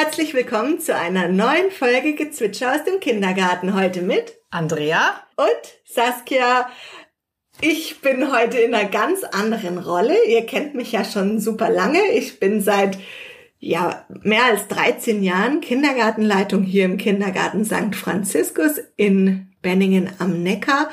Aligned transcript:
Herzlich 0.00 0.32
willkommen 0.32 0.78
zu 0.78 0.94
einer 0.94 1.26
neuen 1.26 1.72
Folge 1.72 2.14
Gezwitscher 2.14 2.72
aus 2.72 2.84
dem 2.84 3.00
Kindergarten. 3.00 3.74
Heute 3.74 4.00
mit 4.00 4.32
Andrea 4.48 5.24
und 5.34 5.92
Saskia. 5.92 6.70
Ich 7.60 8.00
bin 8.00 8.32
heute 8.32 8.58
in 8.58 8.72
einer 8.76 8.88
ganz 8.88 9.24
anderen 9.24 9.76
Rolle. 9.76 10.14
Ihr 10.28 10.46
kennt 10.46 10.76
mich 10.76 10.92
ja 10.92 11.04
schon 11.04 11.40
super 11.40 11.68
lange. 11.68 11.98
Ich 12.12 12.38
bin 12.38 12.60
seit 12.60 12.96
ja, 13.58 14.06
mehr 14.22 14.44
als 14.44 14.68
13 14.68 15.24
Jahren 15.24 15.60
Kindergartenleitung 15.60 16.62
hier 16.62 16.84
im 16.84 16.96
Kindergarten 16.96 17.64
St. 17.64 17.96
Franziskus 17.96 18.78
in 18.94 19.50
Benningen 19.62 20.12
am 20.20 20.44
Neckar. 20.44 20.90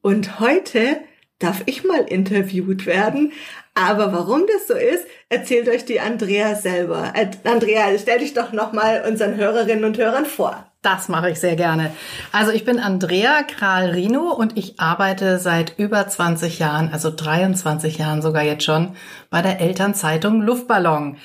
Und 0.00 0.40
heute 0.40 1.02
darf 1.38 1.62
ich 1.66 1.84
mal 1.84 2.00
interviewt 2.00 2.86
werden. 2.86 3.32
Aber 3.74 4.12
warum 4.12 4.42
das 4.52 4.66
so 4.66 4.74
ist, 4.74 5.06
erzählt 5.28 5.68
euch 5.68 5.84
die 5.84 6.00
Andrea 6.00 6.56
selber. 6.56 7.12
Andrea, 7.44 7.86
stell 7.98 8.18
dich 8.18 8.34
doch 8.34 8.52
nochmal 8.52 9.04
unseren 9.08 9.36
Hörerinnen 9.36 9.84
und 9.84 9.98
Hörern 9.98 10.26
vor. 10.26 10.64
Das 10.82 11.08
mache 11.08 11.30
ich 11.30 11.40
sehr 11.40 11.56
gerne. 11.56 11.92
Also 12.32 12.52
ich 12.52 12.64
bin 12.64 12.78
Andrea 12.78 13.42
Kral-Rino 13.42 14.32
und 14.32 14.56
ich 14.56 14.78
arbeite 14.78 15.38
seit 15.38 15.78
über 15.78 16.06
20 16.06 16.58
Jahren, 16.60 16.90
also 16.92 17.10
23 17.10 17.98
Jahren 17.98 18.22
sogar 18.22 18.42
jetzt 18.42 18.64
schon, 18.64 18.94
bei 19.28 19.42
der 19.42 19.60
Elternzeitung 19.60 20.40
Luftballon, 20.40 21.16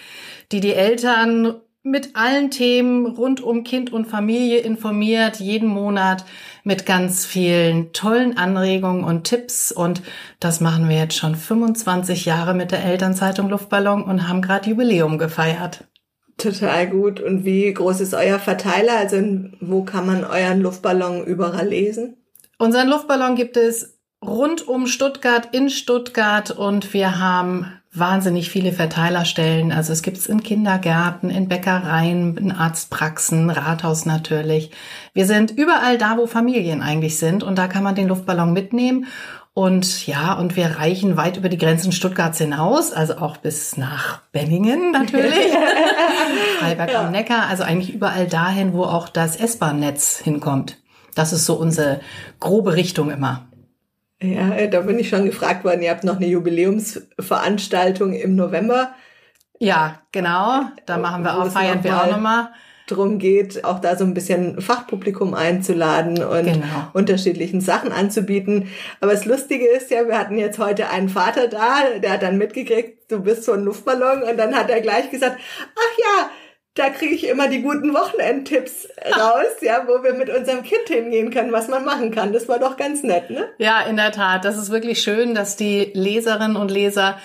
die 0.52 0.60
die 0.60 0.74
Eltern 0.74 1.56
mit 1.84 2.16
allen 2.16 2.50
Themen 2.50 3.06
rund 3.06 3.42
um 3.42 3.64
Kind 3.64 3.92
und 3.92 4.06
Familie 4.06 4.60
informiert, 4.60 5.40
jeden 5.40 5.68
Monat 5.68 6.24
mit 6.64 6.86
ganz 6.86 7.26
vielen 7.26 7.94
tollen 7.94 8.38
Anregungen 8.38 9.04
und 9.04 9.26
Tipps. 9.26 9.72
Und 9.72 10.02
das 10.40 10.62
machen 10.62 10.90
wir 10.90 10.98
jetzt 10.98 11.18
schon 11.18 11.36
25 11.36 12.26
Jahre 12.26 12.54
mit 12.54 12.72
der 12.72 12.84
Elternzeitung 12.84 13.50
Luftballon 13.50 14.04
und 14.04 14.28
haben 14.28 14.42
gerade 14.42 14.70
Jubiläum 14.70 15.18
gefeiert. 15.18 15.86
Total 16.38 16.90
gut. 16.90 17.20
Und 17.20 17.46
wie 17.46 17.72
groß 17.72 18.02
ist 18.02 18.14
euer 18.14 18.40
Verteiler? 18.40 18.98
Also 18.98 19.18
wo 19.60 19.84
kann 19.84 20.08
man 20.08 20.24
euren 20.24 20.62
Luftballon 20.62 21.26
überall 21.26 21.68
lesen? 21.68 22.18
Unseren 22.58 22.90
Luftballon 22.90 23.36
gibt 23.36 23.58
es 23.58 24.00
rund 24.24 24.68
um 24.68 24.88
Stuttgart, 24.88 25.50
in 25.54 25.70
Stuttgart 25.70 26.52
und 26.52 26.94
wir 26.94 27.20
haben 27.20 27.68
wahnsinnig 27.94 28.50
viele 28.50 28.74
Verteilerstellen. 28.74 29.72
Also 29.72 29.94
es 29.94 30.02
gibt 30.02 30.18
es 30.18 30.26
in 30.26 30.42
Kindergärten, 30.42 31.30
in 31.30 31.48
Bäckereien, 31.48 32.38
in 32.38 32.52
Arztpraxen, 32.52 33.50
Rathaus 33.50 34.06
natürlich. 34.06 34.72
Wir 35.14 35.26
sind 35.26 35.52
überall 35.52 35.98
da, 35.98 36.18
wo 36.18 36.26
Familien 36.26 36.82
eigentlich 36.82 37.18
sind 37.18 37.44
und 37.44 37.58
da 37.58 37.68
kann 37.68 37.84
man 37.84 37.96
den 37.96 38.08
Luftballon 38.08 38.54
mitnehmen. 38.54 39.06
Und 39.56 40.08
ja, 40.08 40.34
und 40.34 40.56
wir 40.56 40.80
reichen 40.80 41.16
weit 41.16 41.38
über 41.38 41.48
die 41.48 41.60
Grenzen 41.60 41.92
Stuttgarts 41.92 42.40
hinaus, 42.40 42.92
also 42.92 43.18
auch 43.18 43.38
bis 43.38 43.78
nach 43.78 44.22
Benningen 44.32 44.92
natürlich, 44.92 45.52
Freiberg 46.60 46.92
ja. 46.92 47.06
am 47.06 47.12
Neckar, 47.12 47.48
also 47.48 47.62
eigentlich 47.62 47.94
überall 47.94 48.26
dahin, 48.26 48.74
wo 48.74 48.84
auch 48.84 49.10
das 49.10 49.36
S-Bahn-Netz 49.36 50.18
hinkommt. 50.18 50.78
Das 51.14 51.34
ist 51.34 51.46
so 51.46 51.54
unsere 51.54 52.00
grobe 52.40 52.74
Richtung 52.74 53.12
immer. 53.12 53.46
Ja, 54.24 54.68
da 54.68 54.82
bin 54.82 55.00
ich 55.00 55.10
schon 55.10 55.26
gefragt 55.26 55.66
worden. 55.66 55.82
Ihr 55.82 55.92
habt 55.92 56.04
noch 56.04 56.16
eine 56.16 56.28
Jubiläumsveranstaltung 56.28 58.14
im 58.14 58.36
November. 58.36 58.94
Ja, 59.60 60.02
genau. 60.12 60.62
Da 60.86 60.98
machen 60.98 61.24
wir 61.24 61.38
auch, 61.38 61.52
feiern 61.52 61.84
wir 61.84 62.02
auch 62.02 62.10
nochmal. 62.10 62.50
Drum 62.88 63.18
geht, 63.18 63.64
auch 63.64 63.80
da 63.80 63.96
so 63.96 64.04
ein 64.04 64.14
bisschen 64.14 64.60
Fachpublikum 64.60 65.34
einzuladen 65.34 66.22
und 66.22 66.46
genau. 66.46 66.66
unterschiedlichen 66.92 67.62
Sachen 67.62 67.94
anzubieten. 67.94 68.68
Aber 69.00 69.14
das 69.14 69.26
Lustige 69.26 69.66
ist 69.68 69.90
ja, 69.90 70.06
wir 70.06 70.20
hatten 70.20 70.38
jetzt 70.38 70.60
heute 70.60 70.90
einen 70.90 71.08
Vater 71.08 71.48
da, 71.48 71.98
der 72.02 72.12
hat 72.12 72.24
dann 72.24 72.38
mitgekriegt, 72.38 73.10
du 73.10 73.22
bist 73.22 73.46
so 73.46 73.54
ein 73.54 73.64
Luftballon 73.64 74.24
und 74.24 74.38
dann 74.38 74.54
hat 74.54 74.70
er 74.70 74.82
gleich 74.82 75.10
gesagt, 75.10 75.38
ach 75.40 75.98
ja, 75.98 76.30
da 76.76 76.90
kriege 76.90 77.14
ich 77.14 77.28
immer 77.28 77.48
die 77.48 77.62
guten 77.62 77.94
Wochenendtipps 77.94 78.88
raus, 79.20 79.62
ja, 79.62 79.84
wo 79.88 80.04
wir 80.04 80.14
mit 80.14 80.30
unserem 80.30 80.64
Kind 80.64 80.88
hingehen 80.88 81.30
können, 81.30 81.52
was 81.52 81.68
man 81.68 81.86
machen 81.86 82.12
kann. 82.12 82.34
Das 82.34 82.48
war 82.48 82.60
doch 82.60 82.78
ganz 82.78 83.04
nett, 83.04 83.30
ne? 83.30 83.50
Ja, 83.58 83.82
in 83.82 83.98
der 83.98 84.12
Tat. 84.12 84.44
Das 84.44 84.58
ist 84.58 84.72
wirklich 84.72 85.02
schön, 85.02 85.36
dass 85.36 85.56
die 85.56 85.92
Leserinnen 85.94 86.56
und 86.56 86.72
Leser 86.72 87.18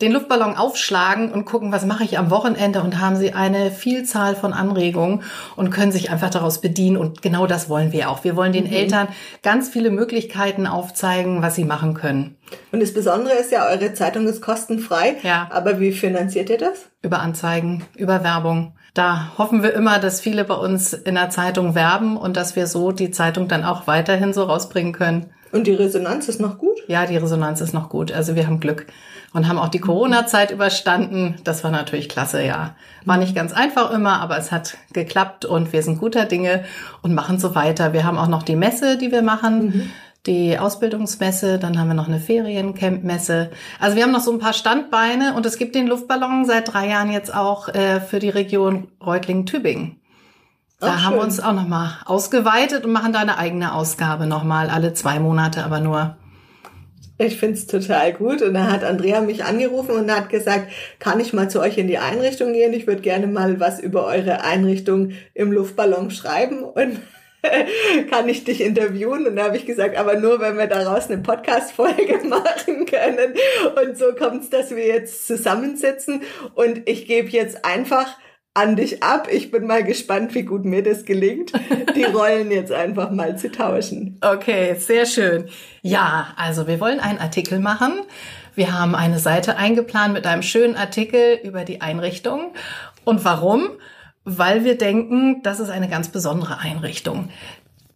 den 0.00 0.12
Luftballon 0.12 0.54
aufschlagen 0.54 1.32
und 1.32 1.44
gucken, 1.44 1.72
was 1.72 1.84
mache 1.84 2.04
ich 2.04 2.18
am 2.18 2.30
Wochenende 2.30 2.82
und 2.82 3.00
haben 3.00 3.16
sie 3.16 3.32
eine 3.32 3.72
Vielzahl 3.72 4.36
von 4.36 4.52
Anregungen 4.52 5.24
und 5.56 5.70
können 5.70 5.90
sich 5.90 6.10
einfach 6.10 6.30
daraus 6.30 6.60
bedienen. 6.60 6.96
Und 6.96 7.20
genau 7.20 7.48
das 7.48 7.68
wollen 7.68 7.90
wir 7.90 8.08
auch. 8.08 8.22
Wir 8.22 8.36
wollen 8.36 8.52
den 8.52 8.66
mhm. 8.66 8.72
Eltern 8.72 9.08
ganz 9.42 9.68
viele 9.68 9.90
Möglichkeiten 9.90 10.68
aufzeigen, 10.68 11.42
was 11.42 11.56
sie 11.56 11.64
machen 11.64 11.94
können. 11.94 12.36
Und 12.70 12.80
das 12.80 12.94
Besondere 12.94 13.34
ist 13.34 13.50
ja, 13.50 13.66
eure 13.66 13.92
Zeitung 13.92 14.26
ist 14.28 14.40
kostenfrei. 14.40 15.16
Ja. 15.24 15.48
Aber 15.50 15.80
wie 15.80 15.90
finanziert 15.90 16.48
ihr 16.48 16.58
das? 16.58 16.86
Über 17.02 17.18
Anzeigen, 17.18 17.84
über 17.96 18.22
Werbung. 18.22 18.77
Da 18.94 19.32
hoffen 19.38 19.62
wir 19.62 19.74
immer, 19.74 19.98
dass 19.98 20.20
viele 20.20 20.44
bei 20.44 20.54
uns 20.54 20.92
in 20.92 21.14
der 21.14 21.30
Zeitung 21.30 21.74
werben 21.74 22.16
und 22.16 22.36
dass 22.36 22.56
wir 22.56 22.66
so 22.66 22.92
die 22.92 23.10
Zeitung 23.10 23.48
dann 23.48 23.64
auch 23.64 23.86
weiterhin 23.86 24.32
so 24.32 24.44
rausbringen 24.44 24.92
können. 24.92 25.26
Und 25.52 25.66
die 25.66 25.74
Resonanz 25.74 26.28
ist 26.28 26.40
noch 26.40 26.58
gut? 26.58 26.76
Ja, 26.88 27.06
die 27.06 27.16
Resonanz 27.16 27.60
ist 27.60 27.72
noch 27.72 27.88
gut. 27.88 28.12
Also 28.12 28.34
wir 28.34 28.46
haben 28.46 28.60
Glück 28.60 28.86
und 29.32 29.48
haben 29.48 29.58
auch 29.58 29.68
die 29.68 29.78
Corona-Zeit 29.78 30.50
überstanden. 30.50 31.36
Das 31.44 31.64
war 31.64 31.70
natürlich 31.70 32.08
klasse, 32.08 32.42
ja. 32.42 32.74
War 33.04 33.16
nicht 33.16 33.34
ganz 33.34 33.52
einfach 33.52 33.90
immer, 33.90 34.20
aber 34.20 34.36
es 34.36 34.52
hat 34.52 34.76
geklappt 34.92 35.44
und 35.44 35.72
wir 35.72 35.82
sind 35.82 35.98
guter 35.98 36.26
Dinge 36.26 36.64
und 37.02 37.14
machen 37.14 37.38
so 37.38 37.54
weiter. 37.54 37.92
Wir 37.92 38.04
haben 38.04 38.18
auch 38.18 38.28
noch 38.28 38.42
die 38.42 38.56
Messe, 38.56 38.98
die 38.98 39.10
wir 39.10 39.22
machen. 39.22 39.66
Mhm 39.66 39.90
die 40.28 40.58
Ausbildungsmesse, 40.58 41.58
dann 41.58 41.78
haben 41.78 41.88
wir 41.88 41.94
noch 41.94 42.06
eine 42.06 42.20
Feriencamp-Messe. 42.20 43.50
Also 43.80 43.96
wir 43.96 44.04
haben 44.04 44.12
noch 44.12 44.20
so 44.20 44.30
ein 44.30 44.38
paar 44.38 44.52
Standbeine 44.52 45.34
und 45.34 45.44
es 45.44 45.58
gibt 45.58 45.74
den 45.74 45.88
Luftballon 45.88 46.44
seit 46.44 46.72
drei 46.72 46.88
Jahren 46.88 47.10
jetzt 47.10 47.34
auch 47.34 47.68
äh, 47.70 48.00
für 48.00 48.20
die 48.20 48.28
Region 48.28 48.88
Reutlingen-Tübingen. 49.04 49.98
Da 50.78 50.94
Ach, 50.96 51.04
haben 51.04 51.16
wir 51.16 51.22
uns 51.22 51.40
auch 51.40 51.54
nochmal 51.54 51.90
ausgeweitet 52.04 52.84
und 52.84 52.92
machen 52.92 53.12
da 53.12 53.18
eine 53.18 53.38
eigene 53.38 53.74
Ausgabe 53.74 54.26
nochmal, 54.26 54.70
alle 54.70 54.92
zwei 54.94 55.18
Monate 55.18 55.64
aber 55.64 55.80
nur. 55.80 56.16
Ich 57.20 57.36
find's 57.36 57.66
total 57.66 58.12
gut. 58.12 58.42
Und 58.42 58.54
da 58.54 58.70
hat 58.70 58.84
Andrea 58.84 59.20
mich 59.20 59.44
angerufen 59.44 59.96
und 59.96 60.10
hat 60.10 60.28
gesagt, 60.28 60.68
kann 61.00 61.18
ich 61.18 61.32
mal 61.32 61.50
zu 61.50 61.60
euch 61.60 61.76
in 61.76 61.88
die 61.88 61.98
Einrichtung 61.98 62.52
gehen? 62.52 62.72
Ich 62.72 62.86
würde 62.86 63.02
gerne 63.02 63.26
mal 63.26 63.58
was 63.58 63.80
über 63.80 64.04
eure 64.04 64.42
Einrichtung 64.42 65.10
im 65.34 65.50
Luftballon 65.50 66.12
schreiben. 66.12 66.62
Und 66.62 67.00
kann 68.10 68.28
ich 68.28 68.44
dich 68.44 68.60
interviewen? 68.60 69.26
Und 69.26 69.36
da 69.36 69.44
habe 69.44 69.56
ich 69.56 69.66
gesagt, 69.66 69.96
aber 69.96 70.16
nur, 70.16 70.40
wenn 70.40 70.56
wir 70.56 70.66
daraus 70.66 71.10
eine 71.10 71.22
Podcast-Folge 71.22 72.20
machen 72.28 72.86
können. 72.86 73.34
Und 73.82 73.96
so 73.96 74.12
kommt 74.14 74.42
es, 74.42 74.50
dass 74.50 74.70
wir 74.70 74.86
jetzt 74.86 75.26
zusammensitzen 75.26 76.22
und 76.54 76.88
ich 76.88 77.06
gebe 77.06 77.28
jetzt 77.28 77.64
einfach 77.64 78.16
an 78.54 78.74
dich 78.74 79.02
ab. 79.04 79.28
Ich 79.30 79.50
bin 79.52 79.66
mal 79.66 79.84
gespannt, 79.84 80.34
wie 80.34 80.42
gut 80.42 80.64
mir 80.64 80.82
das 80.82 81.04
gelingt, 81.04 81.52
die 81.96 82.04
Rollen 82.04 82.50
jetzt 82.50 82.72
einfach 82.72 83.10
mal 83.10 83.38
zu 83.38 83.52
tauschen. 83.52 84.18
Okay, 84.20 84.74
sehr 84.74 85.06
schön. 85.06 85.48
Ja, 85.82 86.34
also 86.36 86.66
wir 86.66 86.80
wollen 86.80 86.98
einen 86.98 87.18
Artikel 87.18 87.60
machen. 87.60 88.00
Wir 88.56 88.76
haben 88.76 88.96
eine 88.96 89.20
Seite 89.20 89.56
eingeplant 89.56 90.12
mit 90.12 90.26
einem 90.26 90.42
schönen 90.42 90.74
Artikel 90.74 91.38
über 91.44 91.64
die 91.64 91.80
Einrichtung. 91.80 92.52
Und 93.04 93.24
warum? 93.24 93.70
Weil 94.36 94.64
wir 94.64 94.76
denken, 94.76 95.42
das 95.42 95.58
ist 95.58 95.70
eine 95.70 95.88
ganz 95.88 96.08
besondere 96.08 96.58
Einrichtung. 96.58 97.30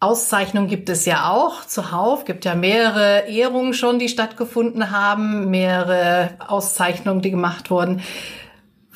Auszeichnungen 0.01 0.67
gibt 0.67 0.89
es 0.89 1.05
ja 1.05 1.31
auch 1.31 1.65
zuhauf, 1.65 2.25
gibt 2.25 2.45
ja 2.45 2.57
mehrere 2.57 3.29
Ehrungen 3.29 3.75
schon, 3.75 4.01
die 4.01 4.09
stattgefunden 4.09 4.91
haben, 4.91 5.51
mehrere 5.51 6.31
Auszeichnungen, 6.41 7.23
die 7.23 7.31
gemacht 7.31 7.71
wurden. 7.71 8.03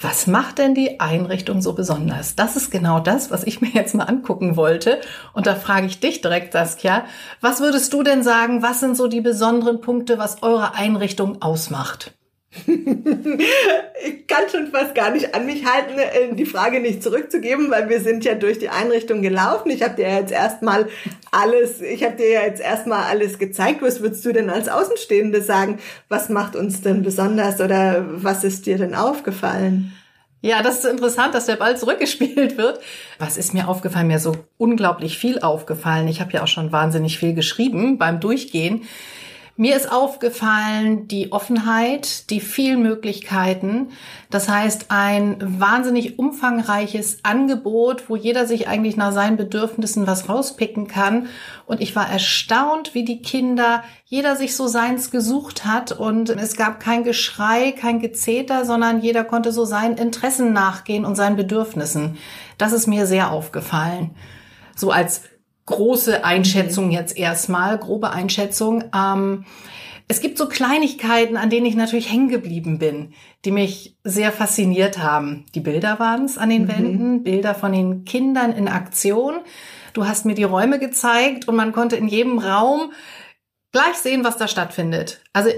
Was 0.01 0.27
macht 0.27 0.59
denn 0.59 0.75
die 0.75 0.99
Einrichtung 0.99 1.63
so 1.63 1.75
besonders? 1.75 2.37
Das 2.37 2.57
ist 2.57 2.71
genau 2.71 3.01
das, 3.01 3.31
was 3.31 3.45
ich 3.45 3.61
mir 3.61 3.71
jetzt 3.71 3.95
mal 3.95 4.05
angucken 4.05 4.57
wollte. 4.57 5.01
Und 5.33 5.47
da 5.47 5.55
frage 5.55 5.87
ich 5.87 6.01
dich 6.01 6.23
direkt, 6.23 6.55
Saskia, 6.55 7.05
was 7.41 7.61
würdest 7.61 7.93
du 7.93 8.03
denn 8.03 8.23
sagen, 8.23 8.63
was 8.63 8.81
sind 8.81 8.97
so 8.97 9.07
die 9.07 9.21
besonderen 9.21 9.81
Punkte, 9.81 10.19
was 10.19 10.43
eure 10.43 10.75
Einrichtung 10.75 11.41
ausmacht? 11.41 12.13
ich 12.67 14.27
kann 14.27 14.49
schon 14.51 14.69
fast 14.69 14.95
gar 14.95 15.11
nicht 15.11 15.35
an 15.35 15.47
mich 15.47 15.65
halten, 15.65 15.99
äh, 15.99 16.35
die 16.35 16.47
Frage 16.47 16.81
nicht 16.81 17.03
zurückzugeben, 17.03 17.71
weil 17.71 17.89
wir 17.89 18.01
sind 18.01 18.25
ja 18.25 18.35
durch 18.35 18.59
die 18.59 18.69
Einrichtung 18.69 19.23
gelaufen. 19.23 19.71
Ich 19.71 19.83
habe 19.83 19.97
dir 19.97 20.09
jetzt 20.09 20.33
erstmal 20.33 20.87
alles, 21.31 21.81
ich 21.81 22.05
habe 22.05 22.17
dir 22.17 22.31
ja 22.31 22.43
jetzt 22.43 22.61
erstmal 22.61 23.05
alles 23.05 23.39
gezeigt. 23.39 23.83
Was 23.83 24.01
würdest 24.01 24.25
du 24.25 24.33
denn 24.33 24.51
als 24.51 24.69
Außenstehende 24.69 25.43
sagen? 25.43 25.79
Was 26.09 26.29
macht 26.29 26.57
uns 26.57 26.83
denn 26.83 27.03
besonders 27.03 27.61
oder 27.61 28.05
was 28.09 28.45
ist 28.45 28.67
dir 28.67 28.79
denn 28.79 28.95
aufgefallen? 28.95 29.93
Ja, 30.43 30.63
das 30.63 30.79
ist 30.79 30.85
interessant, 30.85 31.35
dass 31.35 31.47
der 31.47 31.57
Ball 31.57 31.77
zurückgespielt 31.77 32.57
wird. 32.57 32.81
Was 33.19 33.37
ist 33.37 33.55
mir 33.55 33.69
aufgefallen? 33.69 34.07
Mir 34.07 34.21
so 34.21 34.37
unglaublich 34.59 35.19
viel 35.19 35.41
aufgefallen. 35.41 36.09
Ich 36.09 36.21
habe 36.21 36.33
ja 36.33 36.43
auch 36.43 36.49
schon 36.49 36.73
wahnsinnig 36.73 37.19
viel 37.19 37.35
geschrieben 37.35 37.99
beim 37.99 38.21
Durchgehen 38.21 38.83
Mir 39.59 39.75
ist 39.75 39.91
aufgefallen 39.91 41.09
die 41.09 41.33
Offenheit, 41.33 42.29
die 42.29 42.41
vielen 42.41 42.83
Möglichkeiten. 42.83 43.89
Das 44.29 44.51
heißt, 44.51 44.87
ein 44.91 45.39
wahnsinnig 45.41 46.19
umfangreiches 46.19 47.21
Angebot, 47.23 48.11
wo 48.11 48.17
jeder 48.17 48.47
sich 48.47 48.69
eigentlich 48.69 48.99
nach 48.99 49.13
seinen 49.13 49.39
Bedürfnissen 49.39 50.07
was 50.07 50.29
rauspicken 50.29 50.89
kann. 50.89 51.29
Und 51.65 51.81
ich 51.81 51.97
war 51.97 52.07
erstaunt, 52.07 52.95
wie 52.95 53.07
die 53.07 53.23
Kinder, 53.23 53.83
jeder 54.05 54.37
sich 54.37 54.55
so 54.55 54.67
seins 54.67 55.11
gesucht 55.11 55.65
hat 55.65 55.91
und 55.91 56.29
es 56.29 56.57
gab 56.57 56.79
kein 56.79 57.03
Geschrei, 57.03 57.73
kein 57.73 57.99
Gezeter, 57.99 58.67
sondern 58.67 59.01
jeder 59.01 59.25
konnte 59.25 59.53
so 59.53 59.65
seinen 59.65 59.97
Interessen 59.97 60.53
nachgehen 60.53 61.07
und 61.07 61.15
seinen 61.15 61.37
Bedürfnissen. 61.37 62.19
Das 62.59 62.73
ist 62.73 62.89
mir 62.89 63.07
sehr 63.07 63.31
aufgefallen. 63.31 64.11
So 64.77 64.91
als 64.91 65.23
große 65.67 66.25
Einschätzung 66.25 66.91
jetzt 66.91 67.17
erstmal, 67.17 67.79
grobe 67.79 68.11
Einschätzung. 68.11 68.85
Ähm, 68.95 69.45
es 70.09 70.21
gibt 70.21 70.39
so 70.39 70.49
Kleinigkeiten, 70.49 71.37
an 71.37 71.51
denen 71.51 71.67
ich 71.67 71.75
natürlich 71.75 72.11
hängen 72.11 72.29
geblieben 72.29 72.79
bin, 72.79 73.13
die 73.45 73.51
mich 73.51 73.97
sehr 74.05 74.31
fasziniert 74.31 74.99
haben. 74.99 75.47
Die 75.55 75.61
Bilder 75.61 75.99
waren 75.99 76.25
es 76.25 76.39
an 76.39 76.49
den 76.49 76.63
mhm. 76.63 76.69
Wänden, 76.69 77.23
Bilder 77.25 77.55
von 77.55 77.73
den 77.73 78.05
Kindern 78.05 78.53
in 78.53 78.69
Aktion. 78.69 79.41
Du 79.93 80.07
hast 80.07 80.25
mir 80.25 80.35
die 80.35 80.45
Räume 80.45 80.79
gezeigt 80.79 81.49
und 81.49 81.57
man 81.57 81.73
konnte 81.73 81.97
in 81.97 82.07
jedem 82.07 82.39
Raum 82.39 82.93
gleich 83.73 83.97
sehen, 83.97 84.23
was 84.23 84.37
da 84.37 84.47
stattfindet. 84.47 85.21
Also 85.33 85.51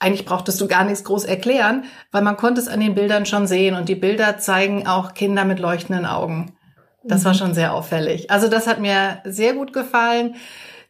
eigentlich 0.00 0.24
brauchtest 0.24 0.60
du 0.60 0.66
gar 0.66 0.84
nichts 0.84 1.04
groß 1.04 1.24
erklären, 1.24 1.84
weil 2.10 2.22
man 2.22 2.36
konnte 2.36 2.60
es 2.60 2.66
an 2.66 2.80
den 2.80 2.96
Bildern 2.96 3.24
schon 3.24 3.46
sehen 3.46 3.76
und 3.76 3.88
die 3.88 3.94
Bilder 3.94 4.36
zeigen 4.38 4.88
auch 4.88 5.14
Kinder 5.14 5.44
mit 5.44 5.60
leuchtenden 5.60 6.06
Augen. 6.06 6.56
Das 7.04 7.24
war 7.24 7.32
mhm. 7.32 7.38
schon 7.38 7.54
sehr 7.54 7.74
auffällig. 7.74 8.30
Also 8.30 8.48
das 8.48 8.66
hat 8.66 8.80
mir 8.80 9.20
sehr 9.24 9.54
gut 9.54 9.72
gefallen. 9.72 10.36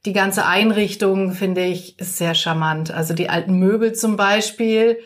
Die 0.04 0.12
ganze 0.12 0.46
Einrichtung, 0.46 1.32
finde 1.32 1.64
ich, 1.64 1.98
ist 1.98 2.18
sehr 2.18 2.34
charmant. 2.34 2.90
Also 2.90 3.14
die 3.14 3.28
alten 3.28 3.58
Möbel 3.58 3.92
zum 3.92 4.16
Beispiel. 4.16 4.98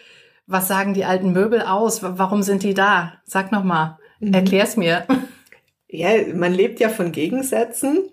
Was 0.47 0.69
sagen 0.69 0.95
die 0.95 1.05
alten 1.05 1.33
Möbel 1.33 1.63
aus? 1.63 2.03
Warum 2.03 2.43
sind 2.43 2.63
die 2.63 2.75
da? 2.75 3.15
Sag 3.25 3.53
noch 3.53 3.65
mal. 3.65 3.99
Mhm. 4.21 4.35
Erklär's 4.35 4.77
mir. 4.77 5.07
Ja, 5.89 6.11
man 6.35 6.53
lebt 6.53 6.81
ja 6.81 6.89
von 6.89 7.13
Gegensätzen. 7.13 8.11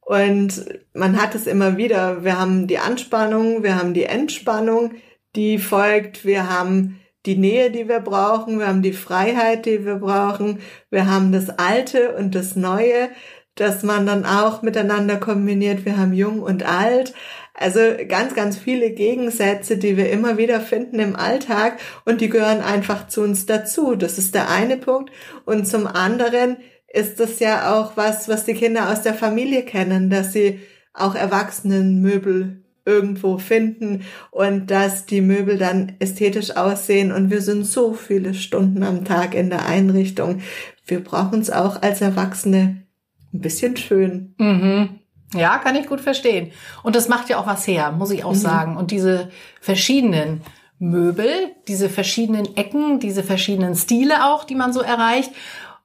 Und 0.00 0.64
man 0.94 1.20
hat 1.20 1.34
es 1.34 1.48
immer 1.48 1.76
wieder. 1.76 2.22
Wir 2.22 2.38
haben 2.38 2.68
die 2.68 2.78
Anspannung, 2.78 3.64
wir 3.64 3.74
haben 3.74 3.92
die 3.92 4.04
Entspannung, 4.04 4.92
die 5.34 5.58
folgt. 5.58 6.24
Wir 6.24 6.48
haben 6.48 7.00
die 7.26 7.36
Nähe, 7.36 7.70
die 7.70 7.88
wir 7.88 8.00
brauchen, 8.00 8.58
wir 8.58 8.68
haben 8.68 8.82
die 8.82 8.92
Freiheit, 8.92 9.66
die 9.66 9.84
wir 9.84 9.96
brauchen, 9.96 10.60
wir 10.90 11.10
haben 11.10 11.32
das 11.32 11.50
Alte 11.50 12.14
und 12.14 12.34
das 12.34 12.56
Neue, 12.56 13.10
dass 13.56 13.82
man 13.82 14.06
dann 14.06 14.24
auch 14.24 14.62
miteinander 14.62 15.16
kombiniert. 15.16 15.84
Wir 15.84 15.96
haben 15.96 16.12
Jung 16.12 16.40
und 16.40 16.64
Alt. 16.64 17.14
Also 17.54 17.80
ganz, 18.06 18.34
ganz 18.34 18.58
viele 18.58 18.90
Gegensätze, 18.90 19.78
die 19.78 19.96
wir 19.96 20.10
immer 20.10 20.36
wieder 20.36 20.60
finden 20.60 20.98
im 20.98 21.16
Alltag 21.16 21.78
und 22.04 22.20
die 22.20 22.28
gehören 22.28 22.60
einfach 22.60 23.08
zu 23.08 23.22
uns 23.22 23.46
dazu. 23.46 23.96
Das 23.96 24.18
ist 24.18 24.34
der 24.34 24.50
eine 24.50 24.76
Punkt. 24.76 25.10
Und 25.46 25.66
zum 25.66 25.86
anderen 25.86 26.58
ist 26.92 27.18
das 27.18 27.40
ja 27.40 27.74
auch 27.74 27.96
was, 27.96 28.28
was 28.28 28.44
die 28.44 28.54
Kinder 28.54 28.90
aus 28.92 29.02
der 29.02 29.14
Familie 29.14 29.62
kennen, 29.62 30.10
dass 30.10 30.34
sie 30.34 30.60
auch 30.92 31.14
Erwachsenenmöbel 31.14 32.62
irgendwo 32.86 33.38
finden 33.38 34.04
und 34.30 34.70
dass 34.70 35.04
die 35.04 35.20
Möbel 35.20 35.58
dann 35.58 35.94
ästhetisch 35.98 36.56
aussehen 36.56 37.12
und 37.12 37.30
wir 37.30 37.42
sind 37.42 37.66
so 37.66 37.92
viele 37.92 38.32
Stunden 38.32 38.82
am 38.82 39.04
Tag 39.04 39.34
in 39.34 39.50
der 39.50 39.66
Einrichtung. 39.66 40.40
Wir 40.86 41.02
brauchen 41.02 41.40
es 41.40 41.50
auch 41.50 41.82
als 41.82 42.00
Erwachsene 42.00 42.82
ein 43.34 43.40
bisschen 43.40 43.76
schön. 43.76 44.34
Mhm. 44.38 45.00
Ja, 45.34 45.58
kann 45.58 45.74
ich 45.74 45.88
gut 45.88 46.00
verstehen. 46.00 46.52
Und 46.84 46.94
das 46.94 47.08
macht 47.08 47.28
ja 47.28 47.38
auch 47.38 47.46
was 47.46 47.66
her, 47.66 47.90
muss 47.90 48.12
ich 48.12 48.24
auch 48.24 48.32
mhm. 48.32 48.38
sagen. 48.38 48.76
Und 48.76 48.92
diese 48.92 49.30
verschiedenen 49.60 50.40
Möbel, 50.78 51.28
diese 51.66 51.88
verschiedenen 51.88 52.56
Ecken, 52.56 53.00
diese 53.00 53.24
verschiedenen 53.24 53.74
Stile 53.74 54.26
auch, 54.26 54.44
die 54.44 54.54
man 54.54 54.72
so 54.72 54.80
erreicht, 54.80 55.32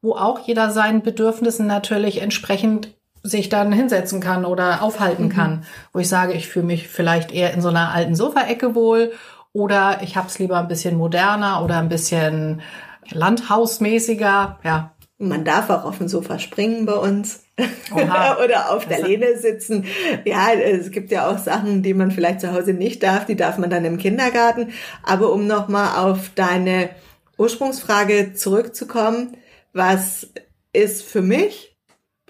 wo 0.01 0.13
auch 0.13 0.39
jeder 0.39 0.71
seinen 0.71 1.01
Bedürfnissen 1.01 1.65
natürlich 1.65 2.21
entsprechend 2.21 2.94
sich 3.23 3.50
dann 3.50 3.71
hinsetzen 3.71 4.19
kann 4.19 4.45
oder 4.45 4.81
aufhalten 4.81 5.25
mhm. 5.25 5.29
kann, 5.29 5.63
wo 5.94 6.00
ich 6.00 6.09
sage, 6.09 6.33
ich 6.33 6.47
fühle 6.47 6.65
mich 6.65 6.88
vielleicht 6.88 7.31
eher 7.31 7.53
in 7.53 7.62
so 7.62 7.69
einer 7.69 7.91
alten 7.91 8.15
Sofaecke 8.15 8.75
wohl 8.75 9.12
oder 9.53 10.00
ich 10.01 10.15
habe 10.15 10.27
es 10.27 10.39
lieber 10.39 10.57
ein 10.57 10.68
bisschen 10.68 10.97
moderner 10.97 11.63
oder 11.63 11.79
ein 11.79 11.89
bisschen 11.89 12.62
landhausmäßiger, 13.09 14.59
ja. 14.63 14.91
Man 15.18 15.45
darf 15.45 15.69
auch 15.69 15.85
auf 15.85 16.00
dem 16.00 16.07
Sofa 16.07 16.39
springen 16.39 16.88
bei 16.88 16.95
uns 16.95 17.44
oder 17.94 18.71
auf 18.71 18.88
der 18.88 19.03
Lehne 19.03 19.38
sitzen. 19.38 19.85
Ja, 20.25 20.51
es 20.51 20.89
gibt 20.89 21.12
ja 21.12 21.29
auch 21.29 21.38
Sachen, 21.38 21.83
die 21.83 21.94
man 21.94 22.09
vielleicht 22.09 22.41
zu 22.41 22.51
Hause 22.51 22.74
nicht 22.74 23.03
darf, 23.03 23.27
die 23.27 23.35
darf 23.35 23.59
man 23.59 23.69
dann 23.69 23.85
im 23.85 24.00
Kindergarten. 24.00 24.71
Aber 25.03 25.31
um 25.31 25.45
nochmal 25.45 26.03
auf 26.03 26.31
deine 26.33 26.89
Ursprungsfrage 27.38 28.33
zurückzukommen, 28.33 29.38
was 29.74 30.27
ist 30.74 31.03
für 31.03 31.21
mich 31.21 31.70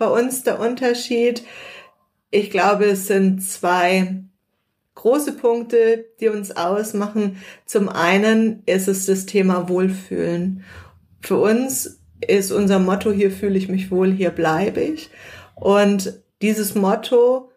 bei 0.02 0.08
uns 0.08 0.42
der 0.42 0.60
Unterschied. 0.60 1.44
Ich 2.32 2.50
glaube, 2.50 2.86
es 2.86 3.06
sind 3.06 3.44
zwei 3.44 4.24
große 4.96 5.34
Punkte, 5.34 6.06
die 6.20 6.30
uns 6.30 6.58
ausmachen. 6.58 7.38
Zum 7.68 7.88
einen 7.88 8.64
ist 8.66 8.88
es 8.88 9.06
das 9.06 9.28
Thema 9.28 9.70
Wohlfühlen. 9.70 10.64
Für 11.22 11.38
uns 11.38 12.02
ist 12.20 12.52
unser 12.52 12.80
Motto, 12.80 13.12
hier 13.12 13.30
fühle 13.30 13.60
ich 13.60 13.70
mich 13.70 13.92
wohl, 13.92 14.12
hier 14.12 14.32
bleibe 14.32 14.82
ich. 14.82 15.12
Und 15.54 16.20
dieses 16.42 16.74
Motto 16.74 17.51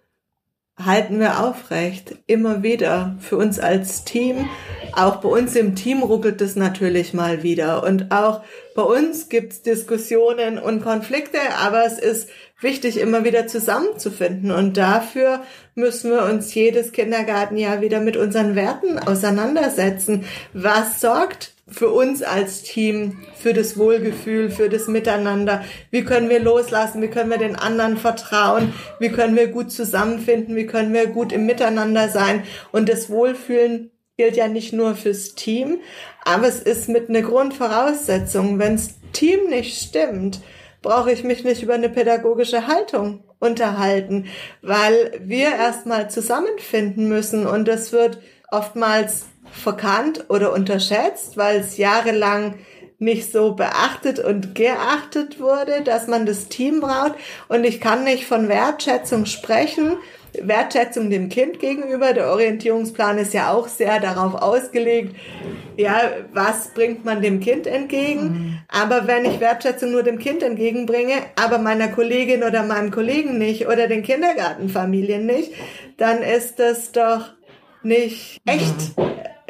halten 0.77 1.21
wir 1.21 1.41
aufrecht, 1.41 2.17
immer 2.27 2.63
wieder 2.65 3.17
für 3.21 3.37
uns 3.37 3.61
als 3.61 4.05
Team. 4.05 4.49
Auch 4.93 5.17
bei 5.17 5.29
uns 5.29 5.55
im 5.55 5.77
Team 5.77 6.03
ruckelt 6.03 6.41
es 6.41 6.57
natürlich 6.57 7.15
mal 7.15 7.43
wieder. 7.43 7.85
Und 7.85 8.11
auch 8.11 8.43
bei 8.75 8.83
uns 8.83 9.29
gibt's 9.29 9.63
Diskussionen 9.63 10.59
und 10.59 10.83
Konflikte, 10.83 11.39
aber 11.59 11.85
es 11.87 11.99
ist 11.99 12.29
wichtig, 12.61 12.99
immer 12.99 13.25
wieder 13.25 13.47
zusammenzufinden. 13.47 14.51
Und 14.51 14.77
dafür 14.77 15.43
müssen 15.77 16.11
wir 16.11 16.25
uns 16.25 16.53
jedes 16.55 16.91
Kindergartenjahr 16.91 17.81
wieder 17.81 18.01
mit 18.01 18.17
unseren 18.17 18.57
Werten 18.57 18.99
auseinandersetzen. 18.99 20.25
Was 20.53 21.01
sorgt 21.01 21.54
für 21.67 21.89
uns 21.89 22.23
als 22.23 22.63
Team, 22.63 23.23
für 23.37 23.55
das 23.55 23.79
Wohlgefühl, 23.79 24.51
für 24.51 24.69
das 24.69 24.87
Miteinander. 24.87 25.65
Wie 25.91 26.05
können 26.05 26.29
wir 26.29 26.41
loslassen? 26.41 27.01
Wie 27.01 27.09
können 27.09 27.31
wir 27.31 27.39
den 27.39 27.57
anderen 27.57 27.97
vertrauen? 27.97 28.75
Wie 28.99 29.09
können 29.09 29.35
wir 29.35 29.49
gut 29.49 29.73
zusammenfinden? 29.73 30.57
Wie 30.57 30.67
können 30.67 30.93
wir 30.93 31.07
gut 31.07 31.33
im 31.33 31.47
Miteinander 31.47 32.09
sein? 32.09 32.43
Und 32.71 32.89
das 32.89 33.09
Wohlfühlen 33.09 33.91
gilt 34.17 34.37
ja 34.37 34.47
nicht 34.49 34.73
nur 34.73 34.95
fürs 34.95 35.35
Team, 35.35 35.79
aber 36.25 36.47
es 36.47 36.61
ist 36.61 36.89
mit 36.89 37.09
einer 37.09 37.23
Grundvoraussetzung. 37.23 38.59
Wenns 38.59 39.01
Team 39.13 39.49
nicht 39.49 39.81
stimmt, 39.81 40.41
brauche 40.83 41.11
ich 41.11 41.25
mich 41.25 41.45
nicht 41.45 41.63
über 41.63 41.75
eine 41.75 41.89
pädagogische 41.89 42.67
Haltung 42.67 43.25
unterhalten, 43.39 44.27
weil 44.63 45.13
wir 45.21 45.49
erstmal 45.55 46.11
zusammenfinden 46.11 47.09
müssen 47.09 47.47
und 47.47 47.67
das 47.67 47.93
wird 47.93 48.19
oftmals 48.51 49.27
verkannt 49.55 50.27
oder 50.29 50.53
unterschätzt, 50.53 51.37
weil 51.37 51.61
es 51.61 51.77
jahrelang 51.77 52.55
nicht 52.99 53.33
so 53.33 53.53
beachtet 53.53 54.19
und 54.19 54.55
geachtet 54.55 55.41
wurde, 55.41 55.83
dass 55.83 56.07
man 56.07 56.27
das 56.27 56.49
Team 56.49 56.81
braucht. 56.81 57.15
Und 57.49 57.65
ich 57.65 57.81
kann 57.81 58.05
nicht 58.05 58.27
von 58.27 58.49
Wertschätzung 58.49 59.27
sprechen. 59.27 59.97
Wertschätzung 60.41 61.11
dem 61.11 61.29
Kind 61.29 61.61
gegenüber. 61.61 62.13
Der 62.13 62.31
Orientierungsplan 62.31 63.19
ist 63.19 63.35
ja 63.35 63.53
auch 63.53 63.69
sehr 63.69 64.01
darauf 64.01 64.35
ausgelegt, 64.35 65.15
ja, 65.77 66.01
was 66.33 66.73
bringt 66.75 67.05
man 67.05 67.23
dem 67.23 67.41
Kind 67.41 67.67
entgegen? 67.67 68.23
Mhm. 68.23 68.59
Aber 68.69 69.07
wenn 69.07 69.25
ich 69.25 69.41
Wertschätzung 69.41 69.93
nur 69.93 70.03
dem 70.03 70.19
Kind 70.19 70.43
entgegenbringe, 70.43 71.15
aber 71.37 71.59
meiner 71.59 71.89
Kollegin 71.89 72.43
oder 72.43 72.63
meinem 72.65 72.91
Kollegen 72.91 73.39
nicht 73.39 73.69
oder 73.69 73.87
den 73.87 74.03
Kindergartenfamilien 74.03 75.27
nicht, 75.27 75.53
dann 75.99 76.23
ist 76.23 76.59
das 76.59 76.93
doch 76.93 77.31
nicht 77.83 78.41
echt. 78.47 78.95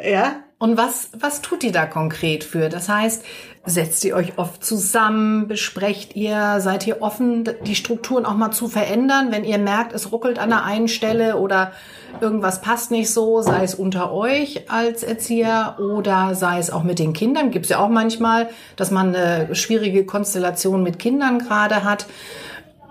Ja. 0.05 0.37
Und 0.57 0.77
was, 0.77 1.09
was 1.19 1.41
tut 1.41 1.63
ihr 1.63 1.73
da 1.73 1.85
konkret 1.85 2.43
für? 2.45 2.69
Das 2.69 2.87
heißt, 2.87 3.25
setzt 3.65 4.05
ihr 4.05 4.15
euch 4.15 4.37
oft 4.37 4.63
zusammen, 4.63 5.47
besprecht 5.47 6.15
ihr, 6.15 6.59
seid 6.59 6.87
ihr 6.87 7.01
offen, 7.01 7.49
die 7.65 7.75
Strukturen 7.75 8.25
auch 8.25 8.35
mal 8.35 8.51
zu 8.51 8.69
verändern, 8.69 9.31
wenn 9.31 9.43
ihr 9.43 9.57
merkt, 9.57 9.93
es 9.93 10.11
ruckelt 10.11 10.39
an 10.39 10.49
der 10.49 10.63
einen 10.63 10.87
Stelle 10.87 11.37
oder 11.37 11.73
irgendwas 12.21 12.61
passt 12.61 12.91
nicht 12.91 13.11
so, 13.11 13.41
sei 13.41 13.63
es 13.63 13.75
unter 13.75 14.13
euch 14.13 14.69
als 14.71 15.03
Erzieher 15.03 15.77
oder 15.79 16.35
sei 16.35 16.59
es 16.59 16.71
auch 16.71 16.83
mit 16.83 16.99
den 16.99 17.11
Kindern. 17.11 17.51
Gibt 17.51 17.65
es 17.65 17.71
ja 17.71 17.79
auch 17.79 17.89
manchmal, 17.89 18.49
dass 18.77 18.91
man 18.91 19.13
eine 19.13 19.53
schwierige 19.55 20.05
Konstellation 20.05 20.83
mit 20.83 20.99
Kindern 20.99 21.39
gerade 21.39 21.83
hat. 21.83 22.05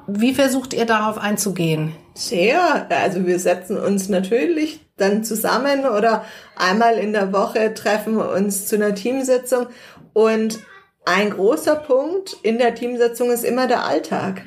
Wie 0.06 0.34
versucht 0.34 0.74
ihr 0.74 0.84
darauf 0.84 1.16
einzugehen? 1.16 1.92
Sehr. 2.12 2.86
Also 2.90 3.26
wir 3.26 3.38
setzen 3.38 3.78
uns 3.78 4.10
natürlich 4.10 4.83
dann 4.96 5.24
zusammen 5.24 5.86
oder 5.86 6.24
einmal 6.56 6.98
in 6.98 7.12
der 7.12 7.32
Woche 7.32 7.74
treffen 7.74 8.16
wir 8.16 8.30
uns 8.30 8.66
zu 8.66 8.76
einer 8.76 8.94
Teamsitzung. 8.94 9.66
Und 10.12 10.60
ein 11.04 11.30
großer 11.30 11.76
Punkt 11.76 12.36
in 12.42 12.58
der 12.58 12.74
Teamsitzung 12.74 13.30
ist 13.30 13.44
immer 13.44 13.66
der 13.66 13.84
Alltag. 13.84 14.42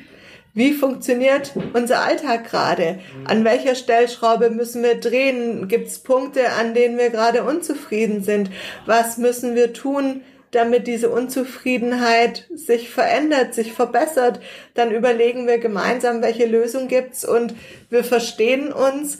wie 0.54 0.72
funktioniert 0.72 1.52
unser 1.74 2.00
Alltag 2.00 2.50
gerade? 2.50 2.98
An 3.26 3.44
welcher 3.44 3.76
Stellschraube 3.76 4.50
müssen 4.50 4.82
wir 4.82 4.96
drehen? 4.98 5.68
Gibt 5.68 5.86
es 5.86 6.00
Punkte, 6.00 6.50
an 6.52 6.74
denen 6.74 6.98
wir 6.98 7.10
gerade 7.10 7.44
unzufrieden 7.44 8.24
sind? 8.24 8.50
Was 8.84 9.18
müssen 9.18 9.54
wir 9.54 9.72
tun, 9.72 10.22
damit 10.50 10.88
diese 10.88 11.10
Unzufriedenheit 11.10 12.48
sich 12.52 12.90
verändert, 12.90 13.54
sich 13.54 13.72
verbessert? 13.72 14.40
Dann 14.74 14.90
überlegen 14.90 15.46
wir 15.46 15.58
gemeinsam, 15.58 16.22
welche 16.22 16.46
Lösung 16.46 16.88
gibt's 16.88 17.24
und 17.24 17.54
wir 17.88 18.02
verstehen 18.02 18.72
uns 18.72 19.18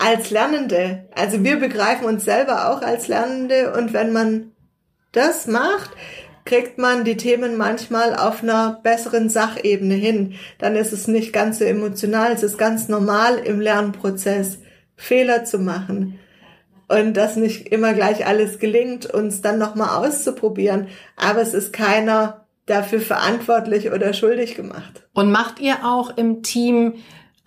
als 0.00 0.30
Lernende. 0.30 1.08
Also 1.14 1.44
wir 1.44 1.58
begreifen 1.58 2.06
uns 2.06 2.24
selber 2.24 2.70
auch 2.70 2.82
als 2.82 3.08
Lernende 3.08 3.72
und 3.74 3.92
wenn 3.92 4.12
man 4.12 4.52
das 5.12 5.46
macht, 5.46 5.90
kriegt 6.44 6.78
man 6.78 7.04
die 7.04 7.16
Themen 7.16 7.56
manchmal 7.56 8.16
auf 8.16 8.42
einer 8.42 8.80
besseren 8.82 9.28
Sachebene 9.28 9.94
hin. 9.94 10.34
Dann 10.58 10.74
ist 10.74 10.92
es 10.92 11.06
nicht 11.06 11.32
ganz 11.32 11.58
so 11.58 11.64
emotional, 11.64 12.32
es 12.32 12.42
ist 12.42 12.58
ganz 12.58 12.88
normal 12.88 13.38
im 13.38 13.60
Lernprozess, 13.60 14.58
Fehler 14.96 15.44
zu 15.44 15.58
machen. 15.58 16.18
Und 16.88 17.16
dass 17.16 17.36
nicht 17.36 17.68
immer 17.68 17.92
gleich 17.92 18.26
alles 18.26 18.58
gelingt, 18.58 19.06
uns 19.06 19.42
dann 19.42 19.58
nochmal 19.58 20.04
auszuprobieren. 20.04 20.88
Aber 21.16 21.40
es 21.40 21.54
ist 21.54 21.72
keiner 21.72 22.46
dafür 22.66 23.00
verantwortlich 23.00 23.92
oder 23.92 24.12
schuldig 24.12 24.56
gemacht. 24.56 25.06
Und 25.12 25.30
macht 25.30 25.60
ihr 25.60 25.84
auch 25.84 26.16
im 26.16 26.42
Team 26.42 26.94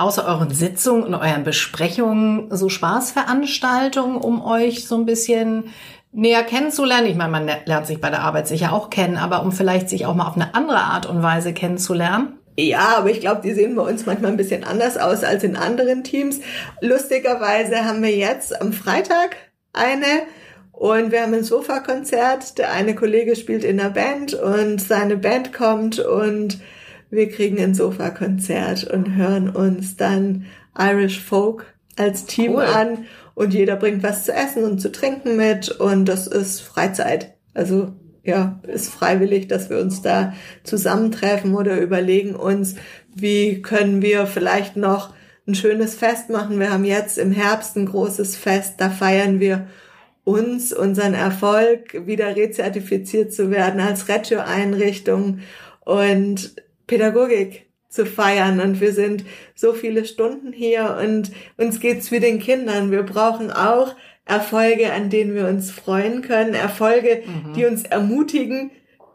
außer 0.03 0.25
euren 0.27 0.51
Sitzungen 0.51 1.03
und 1.03 1.15
euren 1.15 1.43
Besprechungen 1.43 2.47
so 2.55 2.69
Spaßveranstaltungen, 2.69 4.17
um 4.17 4.43
euch 4.43 4.87
so 4.87 4.95
ein 4.95 5.05
bisschen 5.05 5.65
näher 6.11 6.43
kennenzulernen. 6.43 7.07
Ich 7.07 7.15
meine, 7.15 7.31
man 7.31 7.49
lernt 7.65 7.87
sich 7.87 7.99
bei 7.99 8.09
der 8.09 8.21
Arbeit 8.21 8.47
sicher 8.47 8.73
auch 8.73 8.89
kennen, 8.89 9.17
aber 9.17 9.41
um 9.41 9.51
vielleicht 9.51 9.89
sich 9.89 10.05
auch 10.05 10.13
mal 10.13 10.27
auf 10.27 10.35
eine 10.35 10.53
andere 10.55 10.79
Art 10.79 11.05
und 11.05 11.23
Weise 11.23 11.53
kennenzulernen. 11.53 12.37
Ja, 12.57 12.97
aber 12.97 13.09
ich 13.09 13.19
glaube, 13.19 13.41
die 13.43 13.53
sehen 13.53 13.75
bei 13.75 13.81
uns 13.81 14.05
manchmal 14.05 14.31
ein 14.31 14.37
bisschen 14.37 14.63
anders 14.63 14.97
aus 14.97 15.23
als 15.23 15.43
in 15.43 15.55
anderen 15.55 16.03
Teams. 16.03 16.39
Lustigerweise 16.81 17.83
haben 17.83 18.03
wir 18.03 18.15
jetzt 18.15 18.61
am 18.61 18.73
Freitag 18.73 19.37
eine 19.71 20.05
und 20.71 21.11
wir 21.11 21.23
haben 21.23 21.33
ein 21.33 21.43
Sofakonzert. 21.43 22.57
Der 22.59 22.71
eine 22.71 22.93
Kollege 22.93 23.35
spielt 23.35 23.63
in 23.63 23.77
der 23.77 23.89
Band 23.89 24.33
und 24.35 24.79
seine 24.79 25.17
Band 25.17 25.53
kommt 25.53 25.99
und 25.99 26.59
wir 27.13 27.29
kriegen 27.29 27.59
ein 27.59 27.75
Sofakonzert 27.75 28.85
und 28.85 29.15
hören 29.15 29.49
uns 29.49 29.95
dann 29.95 30.45
Irish 30.77 31.19
Folk 31.19 31.65
als 31.95 32.25
Team 32.25 32.53
cool. 32.55 32.63
an 32.63 33.05
und 33.35 33.53
jeder 33.53 33.75
bringt 33.75 34.01
was 34.03 34.25
zu 34.25 34.33
essen 34.33 34.63
und 34.63 34.79
zu 34.79 34.91
trinken 34.91 35.35
mit 35.35 35.69
und 35.69 36.05
das 36.05 36.27
ist 36.27 36.61
Freizeit. 36.61 37.35
Also 37.53 37.93
ja, 38.23 38.59
ist 38.63 38.89
freiwillig, 38.89 39.47
dass 39.47 39.69
wir 39.69 39.79
uns 39.79 40.01
da 40.01 40.33
zusammentreffen 40.63 41.53
oder 41.55 41.79
überlegen 41.79 42.35
uns, 42.35 42.75
wie 43.13 43.61
können 43.61 44.01
wir 44.01 44.25
vielleicht 44.25 44.75
noch 44.75 45.13
ein 45.45 45.55
schönes 45.55 45.93
Fest 45.93 46.29
machen. 46.29 46.59
Wir 46.59 46.71
haben 46.71 46.85
jetzt 46.85 47.17
im 47.17 47.31
Herbst 47.31 47.75
ein 47.75 47.85
großes 47.85 48.37
Fest, 48.37 48.75
da 48.77 48.89
feiern 48.89 49.39
wir 49.39 49.67
uns, 50.23 50.71
unseren 50.71 51.13
Erfolg, 51.13 52.07
wieder 52.07 52.35
rezertifiziert 52.35 53.33
zu 53.33 53.51
werden 53.51 53.81
als 53.81 54.07
Reggio-Einrichtung 54.07 55.39
und 55.81 56.55
Pädagogik 56.93 57.65
zu 57.89 58.05
feiern 58.05 58.59
und 58.59 58.79
wir 58.79 58.93
sind 58.93 59.25
so 59.55 59.73
viele 59.73 60.05
Stunden 60.05 60.53
hier 60.53 60.99
und 61.01 61.31
uns 61.57 61.79
geht's 61.79 62.11
wie 62.11 62.19
den 62.19 62.37
Kindern. 62.39 62.91
Wir 62.91 63.01
brauchen 63.01 63.51
auch 63.51 63.95
Erfolge, 64.25 64.93
an 64.93 65.09
denen 65.09 65.33
wir 65.33 65.47
uns 65.47 65.71
freuen 65.71 66.21
können, 66.21 66.53
Erfolge, 66.53 67.23
mhm. 67.25 67.53
die 67.53 67.65
uns 67.65 67.81
ermutigen, 67.83 68.69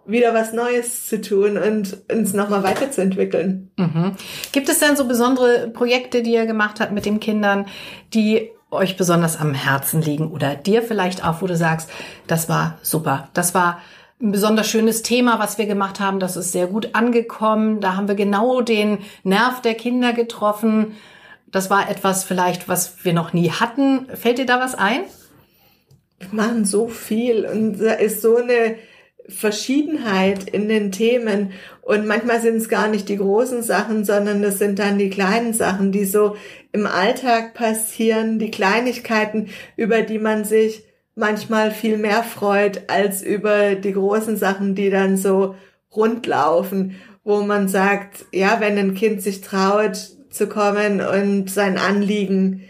wieder 0.06 0.35
was 0.35 0.52
Neues 0.52 1.06
zu 1.06 1.20
tun 1.20 1.56
und 1.56 1.99
uns 2.11 2.32
nochmal 2.32 2.64
weiterzuentwickeln. 2.64 3.70
Mhm. 3.76 4.16
Gibt 4.50 4.68
es 4.68 4.80
denn 4.80 4.97
so 4.97 5.06
besondere 5.06 5.68
Projekte, 5.68 6.25
die 6.25 6.32
ihr 6.32 6.47
gemacht 6.47 6.80
habt 6.80 6.90
mit 6.90 7.06
den 7.06 7.20
Kindern, 7.20 7.66
die 8.12 8.50
euch 8.73 8.97
besonders 8.97 9.38
am 9.38 9.54
Herzen 9.54 10.02
liegen 10.02 10.32
oder 10.32 10.56
dir 10.56 10.82
vielleicht 10.82 11.25
auch, 11.25 11.42
wo 11.42 11.47
du 11.47 11.56
sagst, 11.56 11.90
das 12.26 12.49
war 12.49 12.78
super, 12.82 13.28
das 13.35 13.54
war 13.54 13.80
ein 14.20 14.32
besonders 14.32 14.68
schönes 14.68 15.02
Thema, 15.02 15.38
was 15.38 15.58
wir 15.58 15.66
gemacht 15.66 16.00
haben. 16.00 16.18
Das 16.18 16.37
ist 16.37 16.52
sehr 16.52 16.66
gut 16.66 16.94
angekommen. 16.94 17.80
Da 17.80 17.96
haben 17.96 18.08
wir 18.08 18.16
genau 18.16 18.60
den 18.60 18.98
Nerv 19.22 19.62
der 19.62 19.75
Kinder 19.75 20.12
getroffen. 20.12 20.96
Das 21.46 21.70
war 21.70 21.88
etwas 21.88 22.25
vielleicht, 22.25 22.68
was 22.68 23.04
wir 23.04 23.12
noch 23.12 23.32
nie 23.32 23.50
hatten. 23.50 24.06
Fällt 24.14 24.38
dir 24.38 24.46
da 24.46 24.60
was 24.60 24.75
ein? 24.75 25.02
Wir 26.18 26.28
machen 26.32 26.64
so 26.64 26.88
viel 26.88 27.46
und 27.46 27.78
da 27.78 27.92
ist 27.92 28.22
so 28.22 28.37
eine 28.37 28.76
Verschiedenheit 29.28 30.48
in 30.48 30.68
den 30.68 30.90
Themen 30.90 31.52
und 31.82 32.06
manchmal 32.06 32.40
sind 32.40 32.56
es 32.56 32.68
gar 32.68 32.88
nicht 32.88 33.08
die 33.08 33.18
großen 33.18 33.62
Sachen, 33.62 34.04
sondern 34.04 34.42
es 34.42 34.58
sind 34.58 34.78
dann 34.78 34.98
die 34.98 35.10
kleinen 35.10 35.52
Sachen, 35.52 35.92
die 35.92 36.06
so 36.06 36.34
im 36.72 36.87
Alltag 36.87 37.54
passieren, 37.54 38.38
die 38.38 38.50
Kleinigkeiten, 38.50 39.48
über 39.76 40.02
die 40.02 40.18
man 40.18 40.44
sich 40.44 40.88
manchmal 41.18 41.72
viel 41.72 41.98
mehr 41.98 42.22
freut 42.22 42.88
als 42.88 43.22
über 43.22 43.75
die 43.75 43.92
großen 43.92 44.37
Sachen, 44.37 44.75
die 44.75 44.88
dann 44.88 45.16
so 45.16 45.56
rundlaufen, 45.94 46.94
wo 47.25 47.42
man 47.42 47.68
sagt, 47.68 48.26
ja, 48.32 48.60
wenn 48.60 48.78
ein 48.78 48.94
Kind 48.94 49.20
sich 49.20 49.40
traut 49.40 49.96
zu 50.30 50.48
kommen 50.48 51.00
und 51.00 51.50
sein 51.50 51.76
Anliegen 51.76 52.64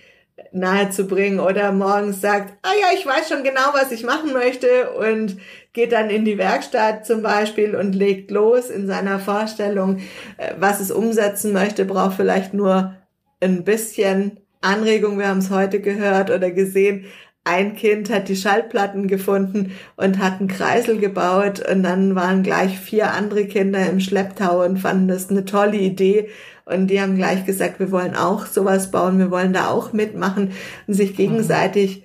nahezubringen 0.52 1.40
oder 1.40 1.72
morgens 1.72 2.22
sagt, 2.22 2.54
ah 2.62 2.72
ja, 2.80 2.86
ich 2.96 3.04
weiß 3.04 3.28
schon 3.28 3.44
genau, 3.44 3.74
was 3.74 3.92
ich 3.92 4.02
machen 4.02 4.32
möchte 4.32 4.92
und 4.92 5.36
geht 5.74 5.92
dann 5.92 6.08
in 6.08 6.24
die 6.24 6.38
Werkstatt 6.38 7.06
zum 7.06 7.22
Beispiel 7.22 7.76
und 7.76 7.94
legt 7.94 8.30
los 8.30 8.70
in 8.70 8.86
seiner 8.86 9.18
Vorstellung, 9.18 9.98
äh, 10.38 10.54
was 10.58 10.80
es 10.80 10.90
umsetzen 10.90 11.52
möchte, 11.52 11.84
braucht 11.84 12.16
vielleicht 12.16 12.54
nur 12.54 12.96
ein 13.40 13.62
bisschen 13.62 14.40
Anregung. 14.62 15.18
Wir 15.18 15.28
haben 15.28 15.38
es 15.38 15.50
heute 15.50 15.80
gehört 15.80 16.30
oder 16.30 16.50
gesehen 16.50 17.04
ein 17.48 17.74
Kind 17.76 18.10
hat 18.10 18.28
die 18.28 18.36
Schallplatten 18.36 19.08
gefunden 19.08 19.72
und 19.96 20.18
hat 20.18 20.38
einen 20.38 20.48
Kreisel 20.48 20.98
gebaut 20.98 21.66
und 21.66 21.82
dann 21.82 22.14
waren 22.14 22.42
gleich 22.42 22.78
vier 22.78 23.12
andere 23.14 23.46
Kinder 23.46 23.88
im 23.88 24.00
Schlepptau 24.00 24.64
und 24.64 24.78
fanden 24.78 25.08
das 25.08 25.30
eine 25.30 25.46
tolle 25.46 25.78
Idee 25.78 26.28
und 26.66 26.88
die 26.88 27.00
haben 27.00 27.16
gleich 27.16 27.46
gesagt, 27.46 27.80
wir 27.80 27.90
wollen 27.90 28.14
auch 28.14 28.44
sowas 28.44 28.90
bauen, 28.90 29.18
wir 29.18 29.30
wollen 29.30 29.54
da 29.54 29.68
auch 29.68 29.94
mitmachen 29.94 30.52
und 30.86 30.94
sich 30.94 31.16
gegenseitig 31.16 32.04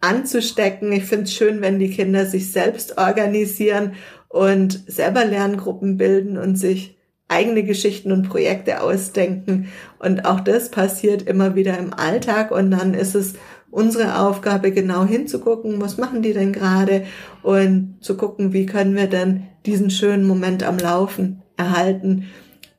anzustecken. 0.00 0.90
Ich 0.90 1.04
finde 1.04 1.24
es 1.24 1.34
schön, 1.34 1.60
wenn 1.60 1.78
die 1.78 1.90
Kinder 1.90 2.26
sich 2.26 2.50
selbst 2.50 2.98
organisieren 2.98 3.92
und 4.28 4.82
selber 4.90 5.24
Lerngruppen 5.24 5.96
bilden 5.96 6.36
und 6.36 6.56
sich 6.56 6.96
eigene 7.28 7.62
Geschichten 7.62 8.10
und 8.10 8.28
Projekte 8.28 8.82
ausdenken. 8.82 9.68
Und 10.00 10.24
auch 10.24 10.40
das 10.40 10.70
passiert 10.70 11.22
immer 11.22 11.54
wieder 11.54 11.78
im 11.78 11.94
Alltag 11.94 12.50
und 12.50 12.72
dann 12.72 12.94
ist 12.94 13.14
es 13.14 13.34
unsere 13.70 14.18
Aufgabe, 14.20 14.72
genau 14.72 15.04
hinzugucken, 15.04 15.80
was 15.80 15.96
machen 15.96 16.22
die 16.22 16.32
denn 16.32 16.52
gerade 16.52 17.04
und 17.42 17.96
zu 18.00 18.16
gucken, 18.16 18.52
wie 18.52 18.66
können 18.66 18.96
wir 18.96 19.06
denn 19.06 19.44
diesen 19.66 19.90
schönen 19.90 20.26
Moment 20.26 20.62
am 20.62 20.78
Laufen 20.78 21.42
erhalten 21.56 22.26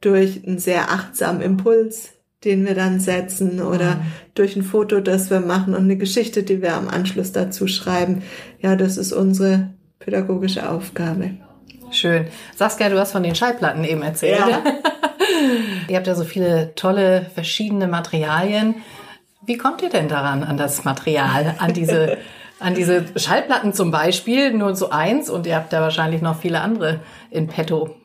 durch 0.01 0.45
einen 0.45 0.59
sehr 0.59 0.91
achtsamen 0.91 1.41
Impuls, 1.41 2.13
den 2.43 2.65
wir 2.65 2.73
dann 2.73 2.99
setzen 2.99 3.61
oder 3.61 3.95
mhm. 3.95 4.01
durch 4.33 4.55
ein 4.55 4.63
Foto, 4.63 4.99
das 4.99 5.29
wir 5.29 5.39
machen 5.39 5.75
und 5.75 5.83
eine 5.83 5.97
Geschichte, 5.97 6.43
die 6.43 6.61
wir 6.61 6.73
am 6.73 6.89
Anschluss 6.89 7.31
dazu 7.31 7.67
schreiben. 7.67 8.23
Ja, 8.59 8.75
das 8.75 8.97
ist 8.97 9.13
unsere 9.13 9.69
pädagogische 9.99 10.67
Aufgabe. 10.67 11.31
Schön. 11.91 12.25
Saskia, 12.55 12.89
du 12.89 12.99
hast 12.99 13.11
von 13.11 13.23
den 13.23 13.35
Schallplatten 13.35 13.83
eben 13.83 14.01
erzählt. 14.01 14.39
Ja. 14.39 14.63
Ihr 15.87 15.97
habt 15.97 16.07
ja 16.07 16.15
so 16.15 16.23
viele 16.23 16.73
tolle 16.75 17.29
verschiedene 17.33 17.87
Materialien. 17.87 18.75
Wie 19.43 19.57
kommt 19.57 19.81
ihr 19.81 19.89
denn 19.89 20.07
daran, 20.07 20.43
an 20.43 20.57
das 20.57 20.83
Material, 20.83 21.55
an 21.57 21.73
diese, 21.73 22.17
an 22.59 22.75
diese 22.75 23.05
Schallplatten 23.15 23.73
zum 23.73 23.91
Beispiel, 23.91 24.53
nur 24.53 24.75
so 24.75 24.89
eins 24.91 25.29
und 25.29 25.47
ihr 25.47 25.55
habt 25.55 25.73
ja 25.73 25.81
wahrscheinlich 25.81 26.21
noch 26.21 26.39
viele 26.39 26.61
andere 26.61 26.99
in 27.31 27.47
petto? 27.47 27.95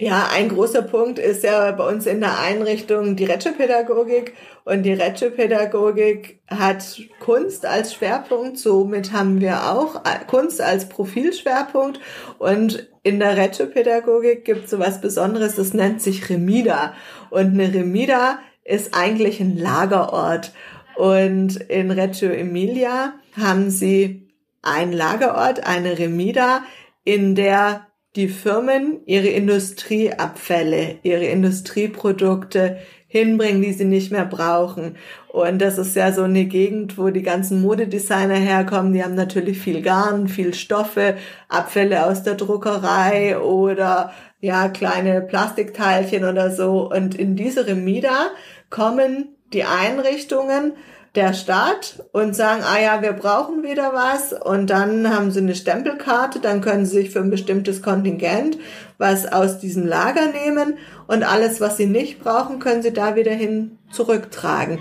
Ja, 0.00 0.28
ein 0.32 0.48
großer 0.48 0.82
Punkt 0.82 1.18
ist 1.18 1.42
ja 1.42 1.72
bei 1.72 1.84
uns 1.84 2.06
in 2.06 2.20
der 2.20 2.38
Einrichtung 2.38 3.16
die 3.16 3.24
Rätschepädagogik 3.24 4.32
und 4.64 4.84
die 4.84 4.92
Rätschepädagogik 4.92 6.38
hat 6.46 7.00
Kunst 7.18 7.66
als 7.66 7.94
Schwerpunkt, 7.94 8.58
somit 8.58 9.12
haben 9.12 9.40
wir 9.40 9.72
auch 9.72 10.00
Kunst 10.28 10.60
als 10.60 10.88
Profilschwerpunkt. 10.88 11.98
Und 12.38 12.88
in 13.02 13.18
der 13.18 13.36
Rätschepädagogik 13.36 14.44
gibt 14.44 14.66
es 14.66 14.70
so 14.70 14.78
was 14.78 15.00
Besonderes, 15.00 15.56
das 15.56 15.74
nennt 15.74 16.00
sich 16.00 16.30
Remida. 16.30 16.92
Und 17.30 17.54
eine 17.54 17.74
Remida 17.74 18.38
ist 18.68 18.94
eigentlich 18.94 19.40
ein 19.40 19.56
Lagerort. 19.56 20.52
Und 20.96 21.56
in 21.56 21.90
Reggio 21.90 22.30
Emilia 22.30 23.14
haben 23.36 23.70
sie 23.70 24.28
einen 24.62 24.92
Lagerort, 24.92 25.66
eine 25.66 25.98
Remida, 25.98 26.62
in 27.04 27.34
der 27.34 27.86
die 28.16 28.28
Firmen 28.28 29.00
ihre 29.06 29.28
Industrieabfälle, 29.28 30.98
ihre 31.02 31.26
Industrieprodukte 31.26 32.78
hinbringen, 33.06 33.62
die 33.62 33.72
sie 33.72 33.84
nicht 33.84 34.12
mehr 34.12 34.24
brauchen. 34.24 34.96
Und 35.28 35.62
das 35.62 35.78
ist 35.78 35.96
ja 35.96 36.12
so 36.12 36.24
eine 36.24 36.44
Gegend, 36.44 36.98
wo 36.98 37.10
die 37.10 37.22
ganzen 37.22 37.62
Modedesigner 37.62 38.34
herkommen. 38.34 38.92
Die 38.92 39.02
haben 39.02 39.14
natürlich 39.14 39.58
viel 39.58 39.82
Garn, 39.82 40.28
viel 40.28 40.52
Stoffe, 40.52 41.16
Abfälle 41.48 42.04
aus 42.06 42.22
der 42.22 42.34
Druckerei 42.34 43.38
oder 43.38 44.12
ja, 44.40 44.68
kleine 44.68 45.22
Plastikteilchen 45.22 46.24
oder 46.24 46.50
so. 46.50 46.90
Und 46.90 47.14
in 47.14 47.34
diese 47.34 47.66
Remida 47.66 48.30
kommen 48.70 49.36
die 49.52 49.64
Einrichtungen 49.64 50.74
der 51.14 51.32
Stadt 51.32 52.04
und 52.12 52.36
sagen, 52.36 52.62
ah 52.64 52.80
ja, 52.80 53.02
wir 53.02 53.12
brauchen 53.12 53.62
wieder 53.62 53.92
was 53.92 54.32
und 54.32 54.68
dann 54.68 55.12
haben 55.12 55.30
sie 55.30 55.40
eine 55.40 55.54
Stempelkarte, 55.54 56.38
dann 56.38 56.60
können 56.60 56.86
sie 56.86 56.96
sich 56.96 57.10
für 57.10 57.20
ein 57.20 57.30
bestimmtes 57.30 57.82
Kontingent 57.82 58.58
was 58.98 59.26
aus 59.26 59.58
diesem 59.58 59.86
Lager 59.86 60.26
nehmen 60.26 60.78
und 61.06 61.22
alles, 61.22 61.60
was 61.60 61.76
sie 61.76 61.86
nicht 61.86 62.20
brauchen, 62.20 62.58
können 62.58 62.82
sie 62.82 62.92
da 62.92 63.16
wieder 63.16 63.32
hin 63.32 63.78
zurücktragen. 63.90 64.80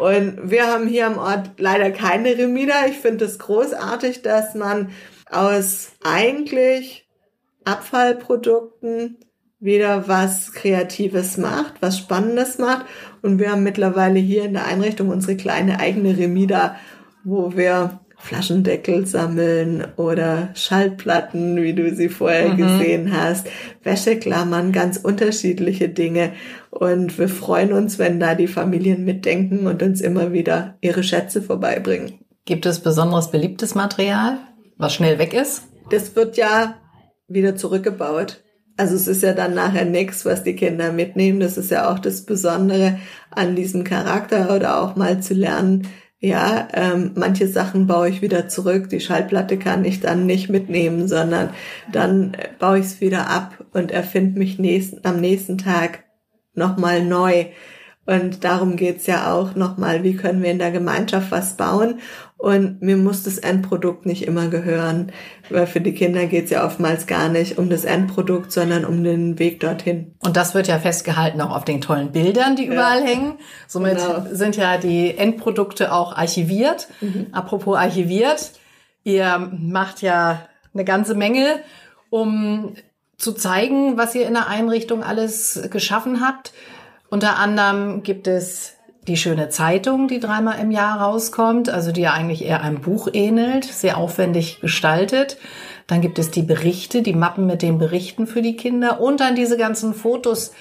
Und 0.00 0.50
wir 0.50 0.66
haben 0.66 0.86
hier 0.86 1.06
am 1.06 1.18
Ort 1.18 1.50
leider 1.58 1.90
keine 1.90 2.36
Remida. 2.36 2.86
Ich 2.88 2.98
finde 2.98 3.24
es 3.24 3.38
großartig, 3.38 4.22
dass 4.22 4.54
man 4.54 4.90
aus 5.30 5.92
eigentlich 6.02 7.08
Abfallprodukten 7.64 9.18
wieder 9.64 10.08
was 10.08 10.52
Kreatives 10.52 11.38
macht, 11.38 11.74
was 11.80 11.98
Spannendes 11.98 12.58
macht. 12.58 12.84
Und 13.22 13.38
wir 13.38 13.50
haben 13.50 13.62
mittlerweile 13.62 14.18
hier 14.18 14.44
in 14.44 14.52
der 14.52 14.66
Einrichtung 14.66 15.08
unsere 15.08 15.36
kleine 15.36 15.80
eigene 15.80 16.18
Remida, 16.18 16.76
wo 17.24 17.56
wir 17.56 18.00
Flaschendeckel 18.18 19.06
sammeln 19.06 19.86
oder 19.96 20.50
Schallplatten, 20.54 21.62
wie 21.62 21.72
du 21.72 21.94
sie 21.94 22.10
vorher 22.10 22.50
mhm. 22.50 22.56
gesehen 22.58 23.16
hast, 23.18 23.46
Wäscheklammern, 23.82 24.72
ganz 24.72 24.98
unterschiedliche 24.98 25.88
Dinge. 25.88 26.32
Und 26.70 27.18
wir 27.18 27.28
freuen 27.28 27.72
uns, 27.72 27.98
wenn 27.98 28.20
da 28.20 28.34
die 28.34 28.46
Familien 28.46 29.04
mitdenken 29.04 29.66
und 29.66 29.82
uns 29.82 30.02
immer 30.02 30.32
wieder 30.32 30.76
ihre 30.82 31.02
Schätze 31.02 31.40
vorbeibringen. 31.40 32.18
Gibt 32.44 32.66
es 32.66 32.80
besonderes 32.80 33.30
beliebtes 33.30 33.74
Material, 33.74 34.38
was 34.76 34.94
schnell 34.94 35.18
weg 35.18 35.32
ist? 35.32 35.62
Das 35.90 36.14
wird 36.14 36.36
ja 36.36 36.76
wieder 37.28 37.56
zurückgebaut. 37.56 38.43
Also 38.76 38.96
es 38.96 39.06
ist 39.06 39.22
ja 39.22 39.32
dann 39.32 39.54
nachher 39.54 39.84
nichts, 39.84 40.24
was 40.24 40.42
die 40.42 40.56
Kinder 40.56 40.92
mitnehmen. 40.92 41.40
Das 41.40 41.56
ist 41.56 41.70
ja 41.70 41.92
auch 41.92 41.98
das 41.98 42.22
Besondere 42.22 42.98
an 43.30 43.54
diesem 43.54 43.84
Charakter 43.84 44.54
oder 44.54 44.80
auch 44.80 44.96
mal 44.96 45.22
zu 45.22 45.34
lernen, 45.34 45.86
ja, 46.24 46.68
ähm, 46.72 47.10
manche 47.16 47.46
Sachen 47.48 47.86
baue 47.86 48.08
ich 48.08 48.22
wieder 48.22 48.48
zurück. 48.48 48.88
Die 48.88 49.00
Schallplatte 49.00 49.58
kann 49.58 49.84
ich 49.84 50.00
dann 50.00 50.24
nicht 50.24 50.48
mitnehmen, 50.48 51.06
sondern 51.06 51.50
dann 51.92 52.34
baue 52.58 52.78
ich 52.78 52.86
es 52.86 53.00
wieder 53.02 53.28
ab 53.28 53.62
und 53.74 53.90
erfinde 53.90 54.38
mich 54.38 54.58
nächsten, 54.58 55.06
am 55.06 55.20
nächsten 55.20 55.58
Tag 55.58 56.04
nochmal 56.54 57.04
neu. 57.04 57.44
Und 58.06 58.44
darum 58.44 58.76
geht's 58.76 59.06
ja 59.06 59.32
auch 59.32 59.54
nochmal, 59.54 60.02
wie 60.02 60.14
können 60.14 60.42
wir 60.42 60.50
in 60.50 60.58
der 60.58 60.70
Gemeinschaft 60.70 61.30
was 61.30 61.56
bauen. 61.56 62.00
Und 62.36 62.82
mir 62.82 62.98
muss 62.98 63.22
das 63.22 63.38
Endprodukt 63.38 64.04
nicht 64.04 64.26
immer 64.26 64.48
gehören, 64.48 65.12
weil 65.48 65.66
für 65.66 65.80
die 65.80 65.94
Kinder 65.94 66.26
geht's 66.26 66.50
ja 66.50 66.66
oftmals 66.66 67.06
gar 67.06 67.30
nicht 67.30 67.56
um 67.56 67.70
das 67.70 67.84
Endprodukt, 67.84 68.52
sondern 68.52 68.84
um 68.84 69.02
den 69.02 69.38
Weg 69.38 69.60
dorthin. 69.60 70.14
Und 70.18 70.36
das 70.36 70.54
wird 70.54 70.66
ja 70.68 70.78
festgehalten 70.78 71.40
auch 71.40 71.56
auf 71.56 71.64
den 71.64 71.80
tollen 71.80 72.12
Bildern, 72.12 72.56
die 72.56 72.66
überall 72.66 73.00
ja. 73.00 73.06
hängen. 73.06 73.38
Somit 73.66 73.96
genau. 73.96 74.26
sind 74.30 74.56
ja 74.56 74.76
die 74.76 75.16
Endprodukte 75.16 75.90
auch 75.90 76.14
archiviert. 76.14 76.88
Mhm. 77.00 77.28
Apropos 77.32 77.78
archiviert, 77.78 78.52
ihr 79.04 79.50
macht 79.58 80.02
ja 80.02 80.46
eine 80.74 80.84
ganze 80.84 81.14
Menge, 81.14 81.60
um 82.10 82.74
zu 83.16 83.32
zeigen, 83.32 83.96
was 83.96 84.14
ihr 84.14 84.26
in 84.26 84.34
der 84.34 84.48
Einrichtung 84.48 85.02
alles 85.02 85.66
geschaffen 85.70 86.20
habt. 86.20 86.52
Unter 87.14 87.38
anderem 87.38 88.02
gibt 88.02 88.26
es 88.26 88.72
die 89.06 89.16
schöne 89.16 89.48
Zeitung, 89.48 90.08
die 90.08 90.18
dreimal 90.18 90.58
im 90.58 90.72
Jahr 90.72 91.00
rauskommt, 91.00 91.70
also 91.70 91.92
die 91.92 92.00
ja 92.00 92.12
eigentlich 92.12 92.44
eher 92.44 92.60
einem 92.60 92.80
Buch 92.80 93.06
ähnelt, 93.12 93.64
sehr 93.64 93.98
aufwendig 93.98 94.60
gestaltet. 94.60 95.36
Dann 95.86 96.00
gibt 96.00 96.18
es 96.18 96.32
die 96.32 96.42
Berichte, 96.42 97.02
die 97.02 97.12
Mappen 97.12 97.46
mit 97.46 97.62
den 97.62 97.78
Berichten 97.78 98.26
für 98.26 98.42
die 98.42 98.56
Kinder 98.56 99.00
und 99.00 99.20
dann 99.20 99.36
diese 99.36 99.56
ganzen 99.56 99.94
Fotos, 99.94 100.54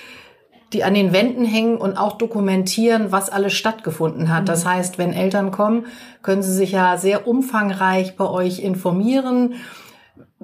die 0.74 0.84
an 0.84 0.94
den 0.94 1.12
Wänden 1.12 1.44
hängen 1.44 1.78
und 1.78 1.98
auch 1.98 2.20
dokumentieren, 2.20 3.12
was 3.12 3.32
alles 3.32 3.54
stattgefunden 3.54 4.32
hat. 4.32 4.48
Das 4.48 4.64
mhm. 4.64 4.70
heißt, 4.70 5.00
wenn 5.00 5.12
Eltern 5.12 5.50
kommen, 5.50 5.88
können 6.22 6.44
sie 6.44 6.54
sich 6.54 6.74
ja 6.74 6.98
sehr 6.98 7.28
umfangreich 7.28 8.16
bei 8.16 8.30
euch 8.30 8.60
informieren, 8.60 9.56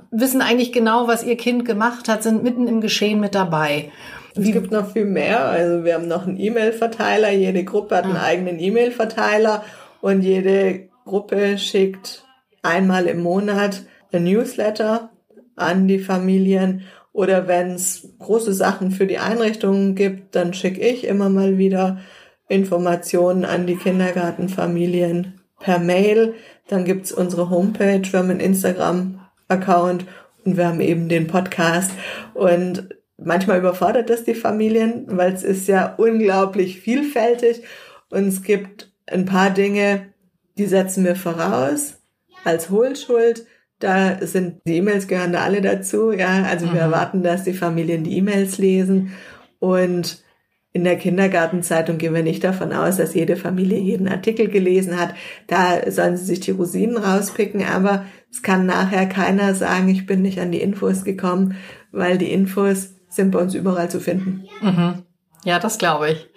wissen 0.10 0.42
eigentlich 0.42 0.72
genau, 0.72 1.08
was 1.08 1.24
ihr 1.24 1.38
Kind 1.38 1.66
gemacht 1.66 2.10
hat, 2.10 2.24
sind 2.24 2.42
mitten 2.42 2.68
im 2.68 2.82
Geschehen 2.82 3.20
mit 3.20 3.36
dabei. 3.36 3.92
Es 4.36 4.52
gibt 4.52 4.72
noch 4.72 4.92
viel 4.92 5.06
mehr. 5.06 5.46
Also 5.46 5.84
wir 5.84 5.96
haben 5.96 6.08
noch 6.08 6.28
einen 6.28 6.40
E-Mail-Verteiler. 6.40 7.32
Jede 7.32 7.64
Gruppe 7.64 7.98
hat 7.98 8.06
einen 8.06 8.18
ah. 8.18 8.24
eigenen 8.24 8.60
E-Mail-Verteiler 8.60 9.64
und 10.02 10.22
jede 10.22 10.90
Gruppe 11.06 11.58
schickt 11.58 12.26
einmal 12.62 13.08
im 13.08 13.22
Monat 13.22 13.84
ein 14.12 14.24
Newsletter 14.24 15.12
an 15.56 15.88
die 15.88 16.00
Familien. 16.00 16.84
Oder 17.12 17.48
wenn 17.48 17.72
es 17.72 18.14
große 18.20 18.54
Sachen 18.54 18.92
für 18.92 19.08
die 19.08 19.18
Einrichtungen 19.18 19.96
gibt, 19.96 20.36
dann 20.36 20.54
schicke 20.54 20.82
ich 20.82 21.06
immer 21.06 21.30
mal 21.30 21.58
wieder 21.58 22.00
Informationen 22.48 23.46
an 23.46 23.68
die 23.68 23.76
Kindergartenfamilien 23.76 25.42
per 25.60 25.80
Mail. 25.80 26.36
Dann 26.68 26.86
gibt's 26.86 27.12
unsere 27.12 27.50
Homepage, 27.50 28.02
wir 28.10 28.20
haben 28.20 28.30
einen 28.30 28.40
Instagram-Account 28.40 30.06
und 30.46 30.58
wir 30.58 30.68
haben 30.68 30.82
eben 30.82 31.10
den 31.10 31.28
Podcast. 31.28 31.92
Und 32.34 32.90
manchmal 33.24 33.60
überfordert 33.60 34.10
das 34.10 34.24
die 34.24 34.34
Familien, 34.34 35.06
weil 35.08 35.34
es 35.34 35.44
ist 35.44 35.68
ja 35.68 35.96
unglaublich 35.98 36.80
vielfältig 36.80 37.64
und 38.10 38.28
es 38.28 38.44
gibt 38.44 38.92
ein 39.08 39.26
paar 39.26 39.50
Dinge, 39.50 40.14
die 40.58 40.66
setzen 40.66 41.06
wir 41.06 41.16
voraus 41.16 42.00
als 42.44 42.70
Hohlschuld. 42.70 43.46
Da 43.80 44.26
sind 44.26 44.62
die 44.66 44.78
E-Mails 44.78 45.08
gehören 45.08 45.34
da 45.34 45.42
alle 45.42 45.62
dazu, 45.62 46.12
ja. 46.12 46.44
Also 46.44 46.68
mhm. 46.68 46.74
wir 46.74 46.82
erwarten, 46.82 47.24
dass 47.24 47.44
die 47.44 47.54
Familien 47.54 48.04
die 48.04 48.18
E-Mails 48.18 48.58
lesen 48.58 49.14
und 49.60 50.24
in 50.72 50.84
der 50.84 50.98
Kindergartenzeitung 50.98 51.98
gehen 51.98 52.14
wir 52.14 52.22
nicht 52.22 52.44
davon 52.44 52.74
aus, 52.74 52.98
dass 52.98 53.16
jede 53.16 53.36
Familie 53.36 53.80
jeden 53.80 54.08
Artikel 54.08 54.50
gelesen 54.50 55.00
hat. 55.00 55.16
Da 55.48 55.90
sollen 55.90 56.16
sie 56.16 56.26
sich 56.26 56.42
die 56.42 56.52
Rosinen 56.52 56.98
rauspicken, 56.98 57.64
aber 57.64 58.06
es 58.32 58.44
kann 58.44 58.68
nachher 58.68 59.08
keiner 59.08 59.56
sagen, 59.56 59.90
ich 59.90 60.06
bin 60.06 60.22
nicht 60.22 60.40
an 60.40 60.52
die 60.52 60.62
Infos 60.62 61.04
gekommen, 61.04 61.56
weil 61.92 62.20
die 62.20 62.32
Infos 62.32 62.99
sind 63.10 63.32
bei 63.32 63.40
uns 63.40 63.54
überall 63.54 63.90
zu 63.90 64.00
finden. 64.00 64.48
Mhm. 64.62 65.04
Ja, 65.44 65.60
das 65.60 65.78
glaube 65.78 66.12
ich. 66.12 66.30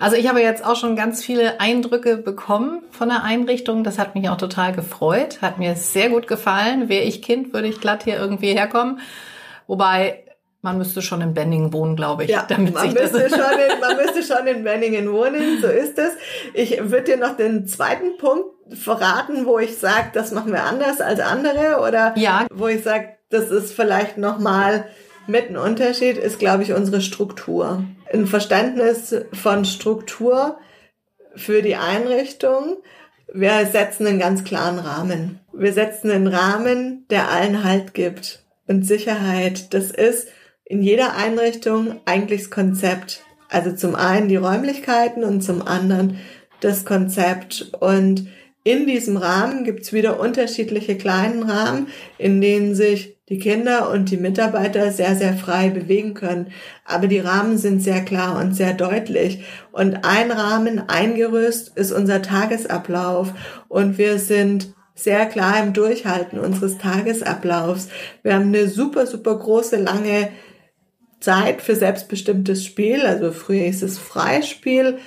Also 0.00 0.16
ich 0.16 0.28
habe 0.28 0.40
jetzt 0.40 0.64
auch 0.64 0.76
schon 0.76 0.96
ganz 0.96 1.22
viele 1.24 1.60
Eindrücke 1.60 2.16
bekommen 2.16 2.82
von 2.90 3.08
der 3.08 3.22
Einrichtung. 3.22 3.84
Das 3.84 3.98
hat 3.98 4.14
mich 4.14 4.28
auch 4.28 4.36
total 4.36 4.72
gefreut. 4.72 5.40
Hat 5.42 5.58
mir 5.58 5.76
sehr 5.76 6.10
gut 6.10 6.26
gefallen. 6.26 6.88
Wäre 6.88 7.04
ich 7.04 7.22
Kind, 7.22 7.52
würde 7.52 7.68
ich 7.68 7.80
glatt 7.80 8.04
hier 8.04 8.16
irgendwie 8.16 8.52
herkommen. 8.52 9.00
Wobei 9.66 10.24
man 10.60 10.78
müsste 10.78 11.02
schon 11.02 11.20
in 11.20 11.34
Benningen 11.34 11.72
wohnen, 11.72 11.96
glaube 11.96 12.24
ich. 12.24 12.30
Ja, 12.30 12.44
damit 12.48 12.74
man, 12.74 12.90
sich 12.90 12.94
müsste 12.94 13.28
schon 13.28 13.38
in, 13.38 13.80
man 13.80 13.96
müsste 13.96 14.22
schon 14.22 14.46
in 14.46 14.64
Benningen 14.64 15.12
wohnen, 15.12 15.60
so 15.60 15.66
ist 15.66 15.98
es. 15.98 16.12
Ich 16.54 16.78
würde 16.90 17.04
dir 17.04 17.16
noch 17.16 17.36
den 17.36 17.66
zweiten 17.66 18.16
Punkt 18.16 18.46
verraten, 18.70 19.44
wo 19.44 19.58
ich 19.58 19.78
sage, 19.78 20.10
das 20.14 20.30
machen 20.30 20.52
wir 20.52 20.62
anders 20.62 21.00
als 21.00 21.20
andere 21.20 21.80
oder 21.80 22.14
ja. 22.16 22.46
wo 22.52 22.68
ich 22.68 22.82
sage, 22.84 23.08
das 23.28 23.50
ist 23.50 23.72
vielleicht 23.72 24.18
nochmal 24.18 24.86
mit 25.26 25.50
ein 25.50 25.56
Unterschied 25.56 26.16
ist, 26.16 26.38
glaube 26.38 26.62
ich, 26.62 26.72
unsere 26.72 27.00
Struktur. 27.00 27.84
Ein 28.12 28.26
Verständnis 28.26 29.14
von 29.32 29.64
Struktur 29.64 30.58
für 31.34 31.62
die 31.62 31.76
Einrichtung. 31.76 32.76
Wir 33.32 33.66
setzen 33.66 34.06
einen 34.06 34.18
ganz 34.18 34.44
klaren 34.44 34.78
Rahmen. 34.78 35.40
Wir 35.52 35.72
setzen 35.72 36.10
einen 36.10 36.26
Rahmen, 36.26 37.06
der 37.08 37.30
allen 37.30 37.64
Halt 37.64 37.94
gibt 37.94 38.44
und 38.66 38.86
Sicherheit. 38.86 39.72
Das 39.74 39.90
ist 39.90 40.28
in 40.64 40.82
jeder 40.82 41.16
Einrichtung 41.16 42.00
eigentlich 42.04 42.42
das 42.42 42.50
Konzept. 42.50 43.22
Also 43.48 43.72
zum 43.72 43.94
einen 43.94 44.28
die 44.28 44.36
Räumlichkeiten 44.36 45.24
und 45.24 45.42
zum 45.42 45.66
anderen 45.66 46.18
das 46.60 46.84
Konzept. 46.84 47.72
Und 47.80 48.28
in 48.64 48.86
diesem 48.86 49.16
Rahmen 49.16 49.64
gibt's 49.64 49.92
wieder 49.92 50.20
unterschiedliche 50.20 50.96
kleinen 50.96 51.42
Rahmen, 51.42 51.88
in 52.18 52.40
denen 52.40 52.74
sich 52.74 53.18
die 53.28 53.38
Kinder 53.38 53.90
und 53.90 54.10
die 54.10 54.16
Mitarbeiter 54.16 54.90
sehr, 54.90 55.14
sehr 55.14 55.34
frei 55.34 55.70
bewegen 55.70 56.14
können. 56.14 56.52
Aber 56.84 57.06
die 57.06 57.20
Rahmen 57.20 57.56
sind 57.56 57.80
sehr 57.80 58.02
klar 58.02 58.38
und 58.38 58.54
sehr 58.54 58.74
deutlich. 58.74 59.44
Und 59.70 60.04
ein 60.04 60.30
Rahmen, 60.30 60.82
ein 60.88 61.14
Gerüst 61.14 61.76
ist 61.76 61.92
unser 61.92 62.20
Tagesablauf. 62.22 63.32
Und 63.68 63.96
wir 63.96 64.18
sind 64.18 64.74
sehr 64.94 65.26
klar 65.26 65.62
im 65.62 65.72
Durchhalten 65.72 66.38
unseres 66.38 66.78
Tagesablaufs. 66.78 67.88
Wir 68.22 68.34
haben 68.34 68.48
eine 68.48 68.68
super, 68.68 69.06
super 69.06 69.38
große, 69.38 69.76
lange 69.76 70.28
Zeit 71.20 71.62
für 71.62 71.76
selbstbestimmtes 71.76 72.64
Spiel. 72.64 73.06
Also 73.06 73.32
früher 73.32 73.66
ist 73.66 73.82
es 73.82 73.98
Freispiel 73.98 74.98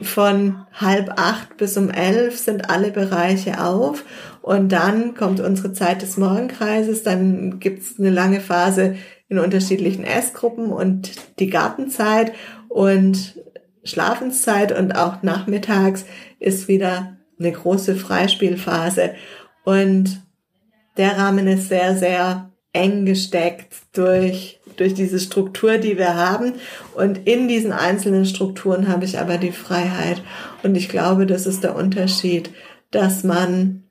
von 0.00 0.66
halb 0.72 1.12
acht 1.16 1.56
bis 1.56 1.76
um 1.76 1.90
elf 1.90 2.36
sind 2.38 2.70
alle 2.70 2.90
Bereiche 2.90 3.62
auf 3.62 4.04
und 4.44 4.72
dann 4.72 5.14
kommt 5.14 5.40
unsere 5.40 5.72
Zeit 5.72 6.02
des 6.02 6.18
Morgenkreises, 6.18 7.02
dann 7.02 7.60
gibt's 7.60 7.98
eine 7.98 8.10
lange 8.10 8.40
Phase 8.40 8.96
in 9.30 9.38
unterschiedlichen 9.38 10.04
Essgruppen 10.04 10.70
und 10.70 11.12
die 11.38 11.48
Gartenzeit 11.48 12.34
und 12.68 13.40
Schlafenszeit 13.84 14.78
und 14.78 14.92
auch 14.92 15.22
nachmittags 15.22 16.04
ist 16.40 16.68
wieder 16.68 17.16
eine 17.38 17.52
große 17.52 17.96
Freispielphase. 17.96 19.14
Und 19.64 20.20
der 20.98 21.16
Rahmen 21.16 21.46
ist 21.46 21.70
sehr, 21.70 21.96
sehr 21.96 22.50
eng 22.74 23.06
gesteckt 23.06 23.72
durch, 23.94 24.60
durch 24.76 24.92
diese 24.92 25.20
Struktur, 25.20 25.78
die 25.78 25.96
wir 25.96 26.16
haben. 26.16 26.52
Und 26.94 27.26
in 27.26 27.48
diesen 27.48 27.72
einzelnen 27.72 28.26
Strukturen 28.26 28.88
habe 28.88 29.06
ich 29.06 29.18
aber 29.18 29.38
die 29.38 29.52
Freiheit. 29.52 30.22
Und 30.62 30.74
ich 30.74 30.90
glaube, 30.90 31.24
das 31.24 31.46
ist 31.46 31.64
der 31.64 31.74
Unterschied, 31.74 32.50
dass 32.90 33.24
man, 33.24 33.83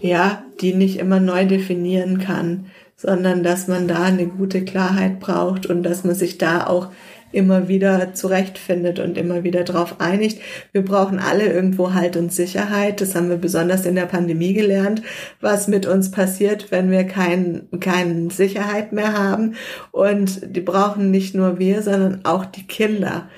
ja, 0.00 0.44
die 0.60 0.74
nicht 0.74 0.98
immer 0.98 1.20
neu 1.20 1.46
definieren 1.46 2.18
kann, 2.18 2.66
sondern 2.96 3.42
dass 3.42 3.68
man 3.68 3.86
da 3.88 4.04
eine 4.04 4.26
gute 4.26 4.64
Klarheit 4.64 5.20
braucht 5.20 5.66
und 5.66 5.82
dass 5.82 6.04
man 6.04 6.14
sich 6.14 6.38
da 6.38 6.66
auch 6.66 6.88
immer 7.30 7.68
wieder 7.68 8.14
zurechtfindet 8.14 8.98
und 8.98 9.18
immer 9.18 9.44
wieder 9.44 9.62
darauf 9.64 10.00
einigt. 10.00 10.40
Wir 10.72 10.82
brauchen 10.82 11.18
alle 11.18 11.52
irgendwo 11.52 11.92
Halt 11.92 12.16
und 12.16 12.32
Sicherheit. 12.32 13.00
Das 13.00 13.14
haben 13.14 13.28
wir 13.28 13.36
besonders 13.36 13.84
in 13.84 13.94
der 13.94 14.06
Pandemie 14.06 14.54
gelernt, 14.54 15.02
was 15.40 15.68
mit 15.68 15.86
uns 15.86 16.10
passiert, 16.10 16.70
wenn 16.70 16.90
wir 16.90 17.04
kein, 17.04 17.68
keine 17.80 18.30
Sicherheit 18.30 18.92
mehr 18.92 19.12
haben. 19.12 19.54
Und 19.92 20.56
die 20.56 20.60
brauchen 20.60 21.10
nicht 21.10 21.34
nur 21.34 21.58
wir, 21.58 21.82
sondern 21.82 22.24
auch 22.24 22.46
die 22.46 22.66
Kinder 22.66 23.28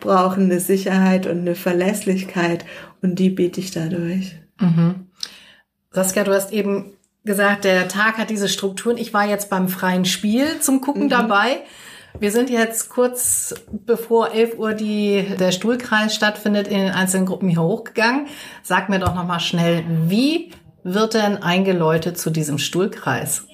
brauchen 0.00 0.44
eine 0.44 0.60
Sicherheit 0.60 1.26
und 1.26 1.40
eine 1.40 1.54
Verlässlichkeit. 1.54 2.64
Und 3.02 3.18
die 3.18 3.30
biete 3.30 3.60
ich 3.60 3.70
dadurch. 3.70 4.36
Mhm. 4.60 5.06
Saskia, 5.92 6.22
du 6.22 6.32
hast 6.32 6.52
eben 6.52 6.92
gesagt, 7.24 7.64
der 7.64 7.88
Tag 7.88 8.16
hat 8.16 8.30
diese 8.30 8.48
Strukturen. 8.48 8.96
Ich 8.96 9.12
war 9.12 9.26
jetzt 9.26 9.50
beim 9.50 9.68
freien 9.68 10.04
Spiel 10.04 10.60
zum 10.60 10.80
Gucken 10.80 11.04
mhm. 11.04 11.08
dabei. 11.08 11.62
Wir 12.18 12.30
sind 12.30 12.50
jetzt 12.50 12.90
kurz 12.90 13.54
bevor 13.70 14.32
11 14.32 14.58
Uhr 14.58 14.74
die, 14.74 15.24
der 15.38 15.52
Stuhlkreis 15.52 16.14
stattfindet, 16.14 16.68
in 16.68 16.78
den 16.78 16.90
einzelnen 16.90 17.26
Gruppen 17.26 17.48
hier 17.48 17.62
hochgegangen. 17.62 18.26
Sag 18.62 18.88
mir 18.88 18.98
doch 18.98 19.14
nochmal 19.14 19.40
schnell, 19.40 19.84
wie 20.06 20.52
wird 20.82 21.14
denn 21.14 21.42
eingeläutet 21.42 22.18
zu 22.18 22.30
diesem 22.30 22.58
Stuhlkreis? 22.58 23.46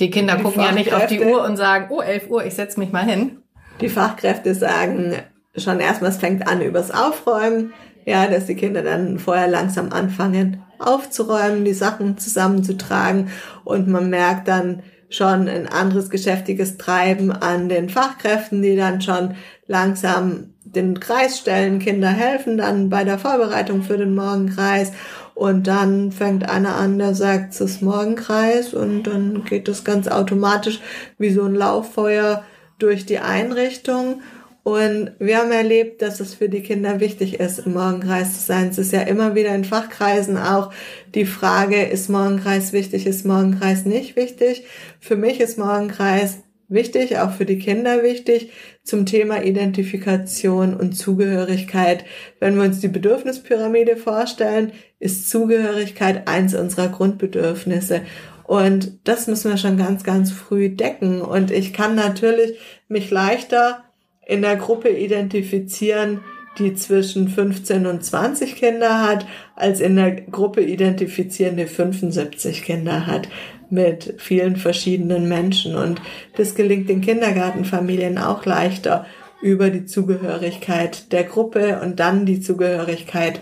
Die 0.00 0.10
Kinder 0.10 0.36
die 0.36 0.42
gucken 0.42 0.62
ja 0.62 0.72
nicht 0.72 0.92
auf 0.92 1.06
die 1.06 1.20
Uhr 1.20 1.44
und 1.44 1.56
sagen, 1.56 1.86
oh, 1.90 2.00
11 2.00 2.28
Uhr, 2.28 2.44
ich 2.44 2.54
setze 2.54 2.80
mich 2.80 2.92
mal 2.92 3.04
hin. 3.04 3.42
Die 3.80 3.88
Fachkräfte 3.88 4.54
sagen 4.54 5.16
schon 5.56 5.80
erstmal, 5.80 6.10
es 6.10 6.16
fängt 6.16 6.48
an 6.48 6.60
übers 6.60 6.90
Aufräumen. 6.90 7.72
Ja, 8.04 8.26
dass 8.26 8.46
die 8.46 8.54
Kinder 8.54 8.82
dann 8.82 9.18
vorher 9.18 9.48
langsam 9.48 9.90
anfangen 9.92 10.62
aufzuräumen, 10.78 11.64
die 11.64 11.72
Sachen 11.72 12.18
zusammenzutragen 12.18 13.30
und 13.64 13.88
man 13.88 14.10
merkt 14.10 14.48
dann, 14.48 14.82
schon 15.14 15.48
ein 15.48 15.68
anderes 15.68 16.10
geschäftiges 16.10 16.76
Treiben 16.76 17.30
an 17.30 17.68
den 17.68 17.88
Fachkräften, 17.88 18.62
die 18.62 18.76
dann 18.76 19.00
schon 19.00 19.34
langsam 19.66 20.54
den 20.64 20.98
Kreis 20.98 21.38
stellen. 21.38 21.78
Kinder 21.78 22.08
helfen 22.08 22.58
dann 22.58 22.90
bei 22.90 23.04
der 23.04 23.18
Vorbereitung 23.18 23.82
für 23.82 23.96
den 23.96 24.14
Morgenkreis. 24.14 24.92
Und 25.34 25.66
dann 25.66 26.12
fängt 26.12 26.48
einer 26.48 26.76
an, 26.76 26.98
der 26.98 27.14
sagt, 27.14 27.54
es 27.54 27.60
ist 27.60 27.82
Morgenkreis 27.82 28.72
und 28.72 29.04
dann 29.04 29.44
geht 29.44 29.66
das 29.66 29.84
ganz 29.84 30.06
automatisch 30.06 30.80
wie 31.18 31.30
so 31.30 31.44
ein 31.44 31.54
Lauffeuer 31.54 32.44
durch 32.78 33.04
die 33.04 33.18
Einrichtung. 33.18 34.22
Und 34.64 35.12
wir 35.18 35.36
haben 35.36 35.52
erlebt, 35.52 36.00
dass 36.00 36.20
es 36.20 36.32
für 36.32 36.48
die 36.48 36.62
Kinder 36.62 36.98
wichtig 36.98 37.38
ist, 37.38 37.58
im 37.58 37.74
Morgenkreis 37.74 38.32
zu 38.32 38.46
sein. 38.46 38.70
Es 38.70 38.78
ist 38.78 38.92
ja 38.92 39.02
immer 39.02 39.34
wieder 39.34 39.54
in 39.54 39.64
Fachkreisen 39.64 40.38
auch 40.38 40.72
die 41.14 41.26
Frage, 41.26 41.82
ist 41.82 42.08
Morgenkreis 42.08 42.72
wichtig, 42.72 43.06
ist 43.06 43.26
Morgenkreis 43.26 43.84
nicht 43.84 44.16
wichtig? 44.16 44.64
Für 45.00 45.16
mich 45.16 45.40
ist 45.40 45.58
Morgenkreis 45.58 46.38
wichtig, 46.68 47.18
auch 47.18 47.32
für 47.32 47.44
die 47.44 47.58
Kinder 47.58 48.02
wichtig, 48.02 48.52
zum 48.82 49.04
Thema 49.04 49.44
Identifikation 49.44 50.74
und 50.74 50.94
Zugehörigkeit. 50.94 52.06
Wenn 52.40 52.56
wir 52.56 52.64
uns 52.64 52.80
die 52.80 52.88
Bedürfnispyramide 52.88 53.98
vorstellen, 53.98 54.72
ist 54.98 55.28
Zugehörigkeit 55.28 56.26
eins 56.26 56.54
unserer 56.54 56.88
Grundbedürfnisse. 56.88 58.00
Und 58.44 58.98
das 59.04 59.26
müssen 59.26 59.50
wir 59.50 59.58
schon 59.58 59.76
ganz, 59.76 60.04
ganz 60.04 60.32
früh 60.32 60.70
decken. 60.70 61.20
Und 61.20 61.50
ich 61.50 61.74
kann 61.74 61.94
natürlich 61.94 62.58
mich 62.88 63.10
leichter 63.10 63.83
in 64.26 64.42
der 64.42 64.56
Gruppe 64.56 64.88
identifizieren, 64.88 66.20
die 66.58 66.74
zwischen 66.74 67.28
15 67.28 67.86
und 67.86 68.04
20 68.04 68.56
Kinder 68.56 69.02
hat, 69.02 69.26
als 69.56 69.80
in 69.80 69.96
der 69.96 70.12
Gruppe 70.12 70.62
identifizieren, 70.62 71.56
die 71.56 71.66
75 71.66 72.62
Kinder 72.62 73.06
hat 73.06 73.28
mit 73.70 74.14
vielen 74.18 74.56
verschiedenen 74.56 75.28
Menschen. 75.28 75.74
Und 75.74 76.00
das 76.36 76.54
gelingt 76.54 76.88
den 76.88 77.00
Kindergartenfamilien 77.00 78.18
auch 78.18 78.44
leichter 78.44 79.06
über 79.42 79.70
die 79.70 79.84
Zugehörigkeit 79.84 81.12
der 81.12 81.24
Gruppe 81.24 81.80
und 81.82 82.00
dann 82.00 82.24
die 82.24 82.40
Zugehörigkeit 82.40 83.40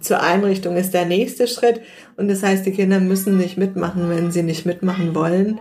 zur 0.00 0.22
Einrichtung 0.22 0.76
ist 0.76 0.94
der 0.94 1.06
nächste 1.06 1.48
Schritt. 1.48 1.80
Und 2.16 2.28
das 2.28 2.42
heißt, 2.42 2.66
die 2.66 2.72
Kinder 2.72 3.00
müssen 3.00 3.36
nicht 3.36 3.56
mitmachen, 3.56 4.08
wenn 4.10 4.30
sie 4.30 4.42
nicht 4.42 4.66
mitmachen 4.66 5.14
wollen. 5.14 5.58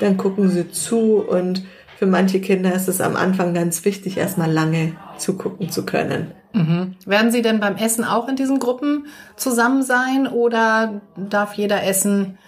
Dann 0.00 0.16
gucken 0.16 0.48
sie 0.48 0.70
zu 0.70 1.16
und 1.26 1.64
für 1.98 2.06
manche 2.06 2.40
Kinder 2.40 2.74
ist 2.74 2.88
es 2.88 3.00
am 3.00 3.16
Anfang 3.16 3.54
ganz 3.54 3.84
wichtig, 3.84 4.16
erstmal 4.16 4.50
lange 4.50 4.96
zugucken 5.18 5.70
zu 5.70 5.84
können. 5.86 6.32
Mhm. 6.52 6.96
Werden 7.04 7.32
Sie 7.32 7.42
denn 7.42 7.60
beim 7.60 7.76
Essen 7.76 8.04
auch 8.04 8.28
in 8.28 8.36
diesen 8.36 8.58
Gruppen 8.58 9.06
zusammen 9.36 9.82
sein 9.82 10.26
oder 10.26 11.02
darf 11.16 11.54
jeder 11.54 11.84
essen, 11.84 12.38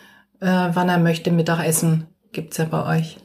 äh, 0.41 0.47
wann 0.47 0.89
er 0.89 0.99
möchte, 0.99 1.31
Mittagessen? 1.31 2.07
Gibt's 2.33 2.57
ja 2.57 2.67
bei 2.67 2.99
euch. 2.99 3.19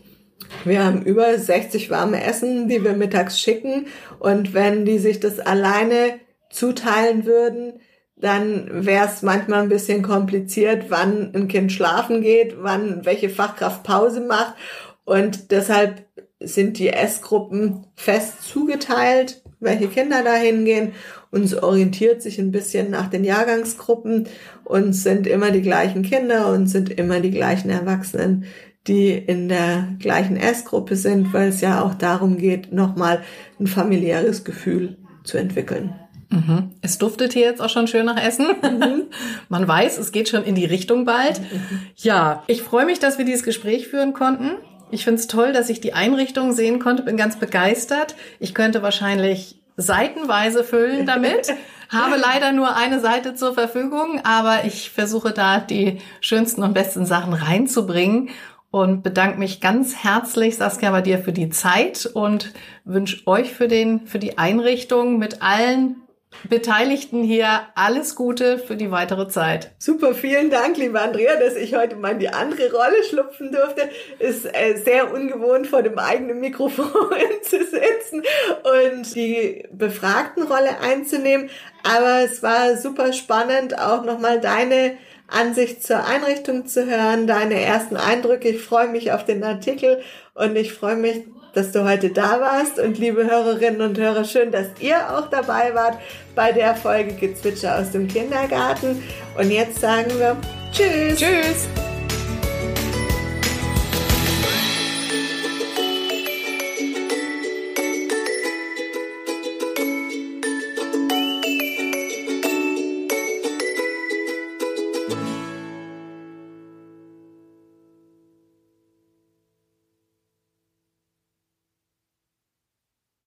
Wir 0.66 0.84
haben 0.84 1.04
über 1.04 1.38
60 1.38 1.90
warme 1.90 2.24
Essen, 2.24 2.68
die 2.68 2.84
wir 2.84 2.94
mittags 2.94 3.40
schicken. 3.40 3.88
Und 4.20 4.54
wenn 4.54 4.86
die 4.86 5.00
sich 5.00 5.20
das 5.20 5.40
alleine 5.40 6.20
zuteilen 6.50 7.26
würden, 7.26 7.74
dann 8.16 8.86
wäre 8.86 9.08
es 9.08 9.24
manchmal 9.24 9.64
ein 9.64 9.70
bisschen 9.70 10.04
kompliziert, 10.04 10.86
wann 10.90 11.34
ein 11.34 11.48
Kind 11.48 11.72
schlafen 11.72 12.22
geht, 12.22 12.56
wann 12.62 13.06
welche 13.06 13.30
Fachkraft 13.30 13.84
Pause 13.84 14.22
macht. 14.22 14.56
Und 15.04 15.52
deshalb 15.52 16.06
sind 16.44 16.80
die 16.80 16.90
S-Gruppen 16.90 17.86
fest 17.96 18.44
zugeteilt, 18.44 19.42
welche 19.60 19.88
Kinder 19.88 20.24
da 20.24 20.34
hingehen. 20.34 20.94
Und 21.30 21.44
es 21.44 21.56
orientiert 21.56 22.22
sich 22.22 22.40
ein 22.40 22.52
bisschen 22.52 22.90
nach 22.90 23.08
den 23.08 23.24
Jahrgangsgruppen 23.24 24.28
und 24.66 24.94
sind 24.94 25.28
immer 25.28 25.52
die 25.52 25.62
gleichen 25.62 26.04
Kinder 26.04 26.52
und 26.52 26.68
sind 26.68 26.90
immer 26.90 27.20
die 27.20 27.32
gleichen 27.32 27.70
Erwachsenen, 27.70 28.46
die 28.88 29.12
in 29.12 29.48
der 29.48 29.96
gleichen 30.00 30.38
S-Gruppe 30.38 30.96
sind, 30.96 31.34
weil 31.34 31.50
es 31.50 31.62
ja 31.62 31.84
auch 31.84 31.94
darum 31.94 32.38
geht, 32.38 32.74
nochmal 32.74 33.22
ein 33.60 33.68
familiäres 33.68 34.44
Gefühl 34.44 34.98
zu 35.24 35.38
entwickeln. 35.38 35.94
Mhm. 36.32 36.72
Es 36.82 36.98
duftet 36.98 37.34
hier 37.34 37.44
jetzt 37.44 37.62
auch 37.62 37.70
schon 37.70 37.88
schön 37.88 38.06
nach 38.06 38.22
Essen. 38.22 38.48
Mhm. 38.48 39.04
Man 39.50 39.68
weiß, 39.68 39.98
es 39.98 40.12
geht 40.12 40.30
schon 40.30 40.44
in 40.44 40.56
die 40.56 40.66
Richtung 40.66 41.06
bald. 41.06 41.42
Mhm. 41.42 41.82
Ja, 41.98 42.44
ich 42.48 42.62
freue 42.62 42.86
mich, 42.86 43.00
dass 43.00 43.18
wir 43.18 43.26
dieses 43.26 43.44
Gespräch 43.44 43.88
führen 43.88 44.14
konnten. 44.14 44.52
Ich 44.92 45.06
finde 45.06 45.22
es 45.22 45.28
toll, 45.28 45.54
dass 45.54 45.70
ich 45.70 45.80
die 45.80 45.94
Einrichtung 45.94 46.52
sehen 46.52 46.80
konnte, 46.80 47.04
bin 47.04 47.16
ganz 47.18 47.38
begeistert. 47.38 48.16
Ich 48.40 48.54
könnte 48.54 48.84
wahrscheinlich 48.84 49.56
seitenweise 49.78 50.64
füllen 50.64 51.06
damit. 51.06 51.54
Habe 51.90 52.16
leider 52.18 52.52
nur 52.52 52.76
eine 52.76 53.00
Seite 53.00 53.36
zur 53.36 53.54
Verfügung, 53.54 54.22
aber 54.24 54.64
ich 54.66 54.92
versuche 54.92 55.32
da 55.32 55.60
die 55.60 56.00
schönsten 56.22 56.64
und 56.64 56.74
besten 56.74 57.06
Sachen 57.06 57.34
reinzubringen 57.34 58.30
und 58.70 59.04
bedanke 59.04 59.38
mich 59.38 59.60
ganz 59.60 59.96
herzlich, 59.96 60.56
Saskia, 60.56 60.92
bei 60.92 61.02
dir 61.02 61.20
für 61.20 61.34
die 61.34 61.50
Zeit 61.50 62.06
und 62.06 62.54
wünsche 62.86 63.28
euch 63.28 63.54
für 63.54 63.68
den, 63.68 64.08
für 64.08 64.20
die 64.20 64.38
Einrichtung 64.38 65.20
mit 65.20 65.42
allen 65.42 66.01
Beteiligten 66.50 67.24
hier 67.24 67.62
alles 67.76 68.16
Gute 68.16 68.58
für 68.58 68.76
die 68.76 68.90
weitere 68.90 69.28
Zeit. 69.28 69.72
Super, 69.78 70.14
vielen 70.16 70.50
Dank, 70.50 70.78
liebe 70.78 71.00
Andrea, 71.00 71.36
dass 71.40 71.56
ich 71.56 71.76
heute 71.76 71.96
mal 71.96 72.14
in 72.14 72.20
die 72.20 72.30
andere 72.30 72.72
Rolle 72.72 73.04
schlüpfen 73.08 73.52
durfte. 73.52 73.90
Ist 74.20 74.46
äh, 74.46 74.76
sehr 74.78 75.14
ungewohnt, 75.14 75.68
vor 75.68 75.84
dem 75.84 76.00
eigenen 76.00 76.40
Mikrofon 76.40 76.88
zu 77.44 77.58
sitzen 77.58 78.24
und 78.64 79.16
die 79.16 79.68
befragten 79.72 80.44
Rolle 80.44 80.80
einzunehmen. 80.80 81.50
Aber 81.84 82.22
es 82.24 82.42
war 82.42 82.78
super 82.78 83.14
spannend, 83.14 83.78
auch 83.78 84.04
nochmal 84.04 84.40
deine 84.40 84.98
Ansicht 85.28 85.84
zur 85.84 86.06
Einrichtung 86.06 86.66
zu 86.66 86.86
hören, 86.86 87.28
deine 87.28 87.62
ersten 87.62 87.98
Eindrücke. 87.98 88.50
Ich 88.50 88.62
freue 88.62 88.88
mich 88.88 89.12
auf 89.12 89.26
den 89.26 89.44
Artikel 89.44 90.02
und 90.34 90.56
ich 90.56 90.74
freue 90.74 90.98
mich 90.98 91.24
dass 91.54 91.72
du 91.72 91.84
heute 91.84 92.10
da 92.10 92.40
warst. 92.40 92.80
Und 92.80 92.98
liebe 92.98 93.30
Hörerinnen 93.30 93.82
und 93.82 93.98
Hörer, 93.98 94.24
schön, 94.24 94.52
dass 94.52 94.68
ihr 94.80 94.98
auch 95.16 95.30
dabei 95.30 95.74
wart 95.74 95.98
bei 96.36 96.52
der 96.52 96.76
Folge 96.76 97.14
Gezwitscher 97.14 97.80
aus 97.80 97.92
dem 97.92 98.08
Kindergarten. 98.08 99.04
Und 99.38 99.52
jetzt 99.52 99.80
sagen 99.80 100.12
wir 100.18 100.38
Tschüss. 100.72 101.20
Tschüss. 101.20 101.91